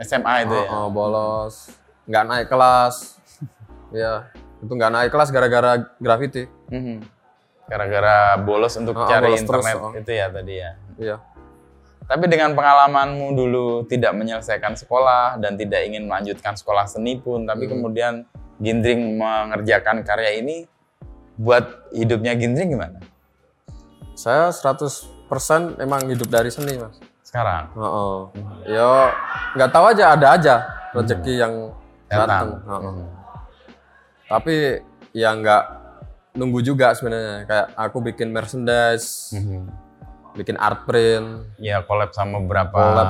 SMA 0.03 0.45
itu 0.45 0.55
ya? 0.55 0.67
Oh, 0.75 0.87
oh, 0.87 0.89
bolos. 0.91 1.71
Enggak 2.11 2.25
naik 2.27 2.47
kelas. 2.51 3.17
ya, 3.95 4.27
itu 4.59 4.73
enggak 4.75 4.93
naik 4.93 5.11
kelas 5.15 5.31
gara-gara 5.31 5.87
graffiti. 6.03 6.51
Mhm. 6.75 7.07
Gara-gara 7.71 8.37
bolos 8.43 8.75
untuk 8.77 8.99
Oh, 8.99 9.07
cari 9.09 9.31
bolos 9.33 9.41
terus, 9.47 9.65
internet 9.65 9.77
oh. 9.81 9.93
itu 9.97 10.11
ya 10.13 10.27
tadi 10.29 10.55
ya. 10.59 10.71
Iya. 10.99 11.17
Tapi 12.05 12.29
dengan 12.29 12.53
pengalamanmu 12.53 13.33
dulu 13.33 13.67
tidak 13.89 14.13
menyelesaikan 14.13 14.77
sekolah 14.77 15.41
dan 15.41 15.57
tidak 15.57 15.89
ingin 15.89 16.05
melanjutkan 16.05 16.53
sekolah 16.53 16.85
seni 16.85 17.17
pun, 17.17 17.49
tapi 17.49 17.65
Hmm. 17.65 17.73
kemudian 17.79 18.15
Gindring 18.61 19.17
mengerjakan 19.19 20.05
karya 20.07 20.39
ini, 20.39 20.69
buat 21.35 21.91
hidupnya 21.91 22.39
Gindring 22.39 22.71
gimana 22.77 23.03
Saya 24.15 24.55
100% 24.55 25.11
emang 25.77 26.07
hidup 26.07 26.27
dari 26.27 26.49
seni, 26.49 26.77
Mas. 26.77 26.97
sekarang? 27.25 27.67
Oh, 27.75 27.83
oh. 27.83 28.17
Yo, 28.65 29.11
nggak 29.53 29.71
tahu 29.71 29.85
aja 29.89 30.15
ada 30.15 30.29
aja 30.33 30.55
rezeki 30.93 31.35
yang 31.37 31.75
datang. 32.07 32.63
Oh, 32.63 32.71
oh. 32.71 32.81
Mhm. 32.93 33.07
Tapi 34.25 34.55
ya 35.11 35.31
nggak 35.33 35.63
nunggu 36.33 36.61
juga 36.61 36.95
sebenarnya. 36.95 37.43
Kayak 37.45 37.67
aku 37.75 37.99
bikin 38.05 38.31
merchandise, 38.31 39.35
Mhm. 39.35 39.67
bikin 40.35 40.55
art 40.57 40.83
print, 40.85 41.59
Ya 41.59 41.83
collab 41.83 42.11
sama 42.11 42.39
beberapa 42.39 42.71
Collab. 42.71 43.09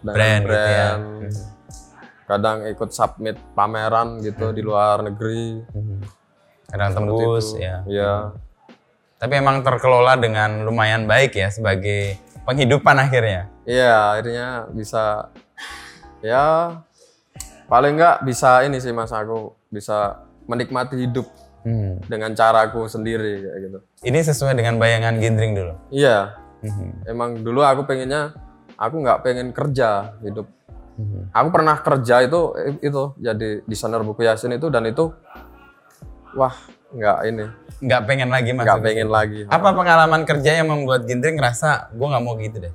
dengan 0.00 0.14
Brand 0.14 0.44
gitu 0.44 0.70
ya. 0.70 0.90
Kadang 2.24 2.58
ikut 2.66 2.90
submit 2.90 3.36
pameran 3.52 4.20
gitu 4.20 4.48
di 4.50 4.60
luar 4.60 5.00
negeri. 5.02 5.64
Kadang 6.66 6.90
Seperti 6.90 7.08
tembus 7.10 7.46
itu. 7.50 7.56
ya. 7.58 7.76
Iya. 7.84 8.12
Tapi 9.18 9.34
emang 9.34 9.66
terkelola 9.66 10.14
dengan 10.14 10.62
lumayan 10.62 11.10
baik 11.10 11.34
ya 11.34 11.50
sebagai 11.50 12.16
penghidupan 12.46 12.96
akhirnya. 12.96 13.50
Iya, 13.66 14.14
akhirnya 14.14 14.48
bisa 14.70 15.28
ya 16.22 16.78
paling 17.66 17.98
enggak 17.98 18.24
bisa 18.24 18.62
ini 18.64 18.78
sih 18.78 18.94
Mas 18.94 19.10
aku 19.10 19.52
bisa 19.68 20.22
menikmati 20.48 20.96
hidup 20.96 21.28
dengan 22.08 22.32
caraku 22.32 22.88
sendiri 22.88 23.44
kayak 23.44 23.58
gitu. 23.60 23.78
Ini 24.08 24.18
sesuai 24.24 24.56
dengan 24.56 24.80
bayangan 24.80 25.20
Gindring 25.20 25.52
dulu. 25.52 25.74
Iya. 25.92 26.38
Emang 27.04 27.44
dulu 27.44 27.60
aku 27.60 27.84
pengennya 27.84 28.32
aku 28.78 29.02
nggak 29.04 29.20
pengen 29.26 29.50
kerja 29.52 30.16
hidup. 30.24 30.48
Aku 31.34 31.48
pernah 31.52 31.76
kerja 31.82 32.22
itu 32.22 32.54
itu 32.80 33.02
jadi 33.20 33.62
desainer 33.66 34.02
buku 34.02 34.24
Yasin 34.24 34.56
itu 34.56 34.66
dan 34.72 34.88
itu 34.88 35.12
wah 36.34 36.54
nggak 36.90 37.18
ini 37.26 37.46
Nggak 37.78 38.00
pengen 38.04 38.28
lagi 38.28 38.50
mas. 38.50 38.64
nggak 38.66 38.80
pengen 38.82 39.08
lagi. 39.08 39.40
Apa 39.46 39.70
pengalaman 39.70 40.22
kerja 40.24 40.50
yang 40.52 40.66
membuat 40.66 41.06
Gindring 41.06 41.38
ngerasa 41.38 41.92
gue 41.92 42.06
nggak 42.06 42.24
mau 42.24 42.34
gitu 42.34 42.58
deh? 42.58 42.74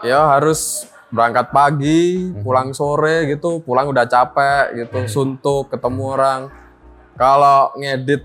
Ya 0.00 0.32
harus 0.32 0.88
berangkat 1.12 1.52
pagi, 1.52 2.32
pulang 2.40 2.72
sore 2.72 3.28
gitu, 3.28 3.60
pulang 3.60 3.84
udah 3.86 4.08
capek 4.08 4.64
gitu, 4.80 4.98
suntuk, 5.06 5.68
ketemu 5.68 6.02
orang. 6.08 6.40
Kalau 7.14 7.68
ngedit 7.76 8.24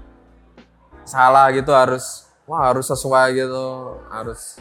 salah 1.04 1.52
gitu 1.52 1.76
harus 1.76 2.24
wah 2.48 2.72
harus 2.72 2.88
sesuai 2.88 3.36
gitu, 3.36 3.66
harus 4.08 4.56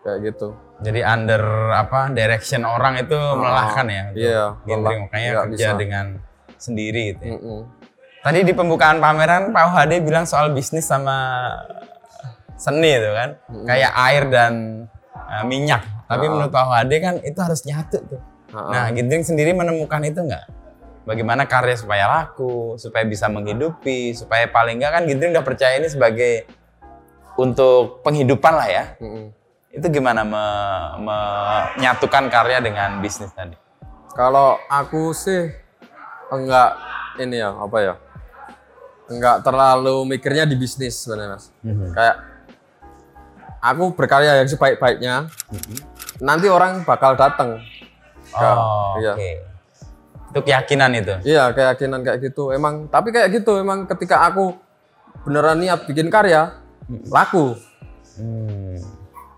kayak 0.00 0.18
gitu. 0.30 0.54
Jadi 0.78 1.02
under 1.02 1.42
apa 1.74 2.06
direction 2.08 2.62
orang 2.62 3.02
itu 3.02 3.18
melelahkan 3.34 3.86
ya? 3.90 4.02
untuk 4.06 4.22
iya, 4.22 4.44
Gindring 4.62 5.00
makanya 5.04 5.28
Nggak 5.34 5.44
kerja 5.50 5.66
bisa. 5.66 5.74
dengan 5.74 6.06
sendiri 6.54 7.02
gitu. 7.10 7.22
ya. 7.26 7.32
Mm-mm. 7.34 7.60
Tadi 8.28 8.44
di 8.44 8.52
pembukaan 8.52 9.00
pameran 9.00 9.56
Pak 9.56 9.72
UHD 9.72 10.04
bilang 10.04 10.28
soal 10.28 10.52
bisnis 10.52 10.84
sama 10.84 11.48
seni 12.60 12.92
itu 12.92 13.08
kan, 13.16 13.40
kayak 13.64 13.88
air 14.04 14.28
dan 14.28 14.52
uh, 15.16 15.48
minyak. 15.48 15.80
Tapi 16.04 16.28
menurut 16.28 16.52
Pak 16.52 16.60
UHD 16.68 16.92
kan 17.00 17.14
itu 17.24 17.40
harus 17.40 17.64
nyatu 17.64 18.04
tuh. 18.04 18.20
Nah, 18.52 18.92
Gindring 18.92 19.24
sendiri 19.24 19.56
menemukan 19.56 20.04
itu 20.04 20.20
nggak? 20.20 20.44
Bagaimana 21.08 21.48
karya 21.48 21.72
supaya 21.80 22.04
laku, 22.04 22.76
supaya 22.76 23.08
bisa 23.08 23.32
menghidupi, 23.32 24.12
supaya 24.12 24.44
paling 24.44 24.76
nggak 24.76 24.92
kan 24.92 25.02
Gindring 25.08 25.32
udah 25.32 25.46
percaya 25.48 25.80
ini 25.80 25.88
sebagai 25.88 26.44
untuk 27.40 28.04
penghidupan 28.04 28.52
lah 28.52 28.68
ya. 28.68 28.84
Mm-mm. 29.00 29.32
Itu 29.72 29.88
gimana 29.88 30.28
me- 30.28 31.00
menyatukan 31.00 32.28
karya 32.28 32.60
dengan 32.60 33.00
bisnis 33.00 33.32
tadi? 33.32 33.56
Kalau 34.12 34.60
aku 34.68 35.16
sih 35.16 35.48
enggak 36.28 36.76
ini 37.24 37.40
ya 37.40 37.56
apa 37.56 37.78
ya 37.80 37.94
enggak 39.08 39.40
terlalu 39.40 39.96
mikirnya 40.06 40.44
di 40.44 40.54
bisnis 40.54 40.94
sebenarnya 40.98 41.34
mas 41.34 41.44
kayak 41.92 42.16
aku 43.58 43.90
berkarya 43.92 44.38
yang 44.38 44.46
sebaik-baiknya 44.46 45.14
nanti 46.18 46.46
orang 46.46 46.82
bakal 46.82 47.14
datang 47.14 47.58
Oh, 48.28 49.00
iya. 49.00 49.16
oke. 49.16 49.30
Itu 50.28 50.40
keyakinan 50.42 50.92
itu. 50.94 51.14
iya 51.24 51.48
keyakinan 51.48 52.04
kayak 52.04 52.20
gitu 52.22 52.52
emang 52.52 52.84
tapi 52.86 53.08
kayak 53.08 53.32
gitu 53.32 53.56
emang 53.56 53.88
ketika 53.88 54.20
aku 54.22 54.52
beneran 55.24 55.56
niat 55.56 55.84
bikin 55.84 56.08
karya 56.08 56.52
laku 57.08 57.56
Hmm. 58.14 58.76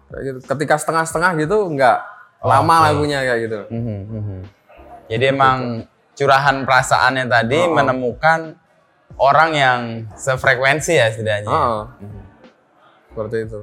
kayak 0.08 0.22
gitu 0.26 0.38
ketika 0.48 0.74
setengah-setengah 0.74 1.38
gitu 1.38 1.68
enggak 1.68 2.00
lama 2.40 2.74
lagunya 2.82 3.20
kayak 3.20 3.40
gitu 3.44 3.60
Mhm, 3.70 3.98
mhm. 4.10 4.38
Jadi 5.06 5.24
emang 5.28 5.58
curahan 6.12 6.56
perasaannya 6.62 7.24
tadi 7.26 7.58
Oh. 7.60 7.70
menemukan 7.70 8.58
orang 9.20 9.50
yang 9.52 9.80
sefrekuensi 10.16 10.96
ya 10.96 11.12
setidaknya. 11.12 11.48
Heeh. 11.48 11.82
seperti 13.12 13.36
itu 13.44 13.60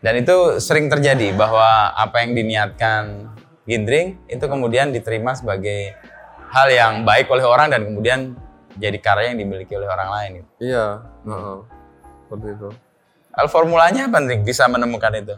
Dan 0.00 0.14
itu 0.16 0.56
sering 0.56 0.88
terjadi 0.88 1.36
bahwa 1.36 1.92
apa 1.92 2.24
yang 2.24 2.32
diniatkan 2.32 3.28
Gindring 3.68 4.16
itu 4.26 4.40
kemudian 4.40 4.88
diterima 4.90 5.36
sebagai 5.36 5.92
hal 6.48 6.72
yang 6.72 7.04
baik 7.04 7.28
oleh 7.28 7.44
orang 7.44 7.68
dan 7.68 7.84
kemudian 7.84 8.32
jadi 8.80 8.96
karya 8.96 9.36
yang 9.36 9.38
dimiliki 9.38 9.76
oleh 9.76 9.84
orang 9.86 10.08
lain. 10.08 10.30
gitu. 10.40 10.50
iya 10.64 11.04
heeh. 11.22 11.58
seperti 12.24 12.48
itu 12.56 12.68
Hal 13.30 13.46
formulanya 13.46 14.08
apa 14.08 14.18
Ndring 14.18 14.42
bisa 14.42 14.66
menemukan 14.66 15.12
itu? 15.14 15.36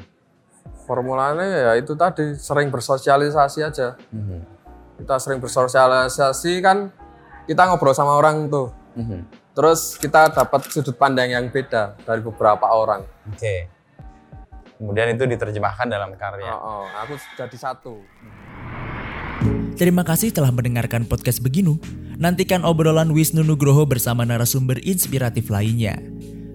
formulanya 0.83 1.43
ya 1.45 1.73
itu 1.77 1.93
tadi 1.95 2.35
sering 2.35 2.71
bersosialisasi 2.71 3.59
aja 3.63 3.99
kita 4.97 5.15
sering 5.19 5.39
bersosialisasi 5.39 6.59
kan 6.59 6.91
kita 7.45 7.67
ngobrol 7.67 7.95
sama 7.95 8.15
orang 8.15 8.47
tuh 8.47 8.71
Mhm. 8.93 9.21
terus 9.53 9.97
kita 9.97 10.33
dapat 10.33 10.69
sudut 10.69 10.97
pandang 10.97 11.33
yang 11.33 11.49
beda 11.49 11.97
dari 12.05 12.21
beberapa 12.21 12.69
orang 12.69 13.05
Oke. 13.31 13.71
Kemudian 14.83 15.15
itu 15.15 15.31
diterjemahkan 15.31 15.87
dalam 15.87 16.11
karya. 16.19 16.59
Oh, 16.59 16.83
oh, 16.83 16.87
aku 17.07 17.15
jadi 17.39 17.55
satu 17.55 18.03
Terima 19.73 20.07
kasih 20.07 20.31
telah 20.31 20.55
mendengarkan 20.55 21.09
podcast 21.09 21.43
Beginu. 21.43 21.81
Nantikan 22.21 22.63
obrolan 22.63 23.11
Wisnu 23.11 23.43
Nugroho 23.43 23.83
bersama 23.83 24.23
narasumber 24.23 24.79
inspiratif 24.85 25.51
lainnya. 25.51 25.99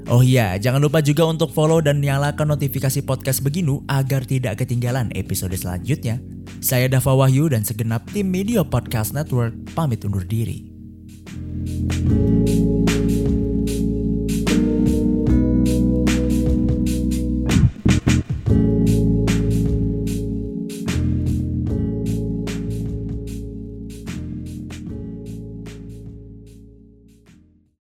Oh 0.08 0.24
iya, 0.24 0.56
jangan 0.56 0.80
lupa 0.80 1.04
juga 1.04 1.28
untuk 1.28 1.52
follow 1.52 1.84
dan 1.84 2.00
nyalakan 2.00 2.56
notifikasi 2.56 3.04
podcast 3.04 3.44
Beginu 3.44 3.84
agar 3.92 4.24
tidak 4.24 4.64
ketinggalan 4.64 5.12
episode 5.12 5.52
selanjutnya. 5.60 6.24
Saya 6.64 6.88
Dava 6.88 7.12
Wahyu 7.12 7.52
dan 7.52 7.68
segenap 7.68 8.08
tim 8.16 8.32
Media 8.32 8.64
Podcast 8.64 9.12
Network 9.12 9.56
pamit 9.76 10.08
undur 10.08 10.24
diri. 10.24 10.77
Música 11.68 12.67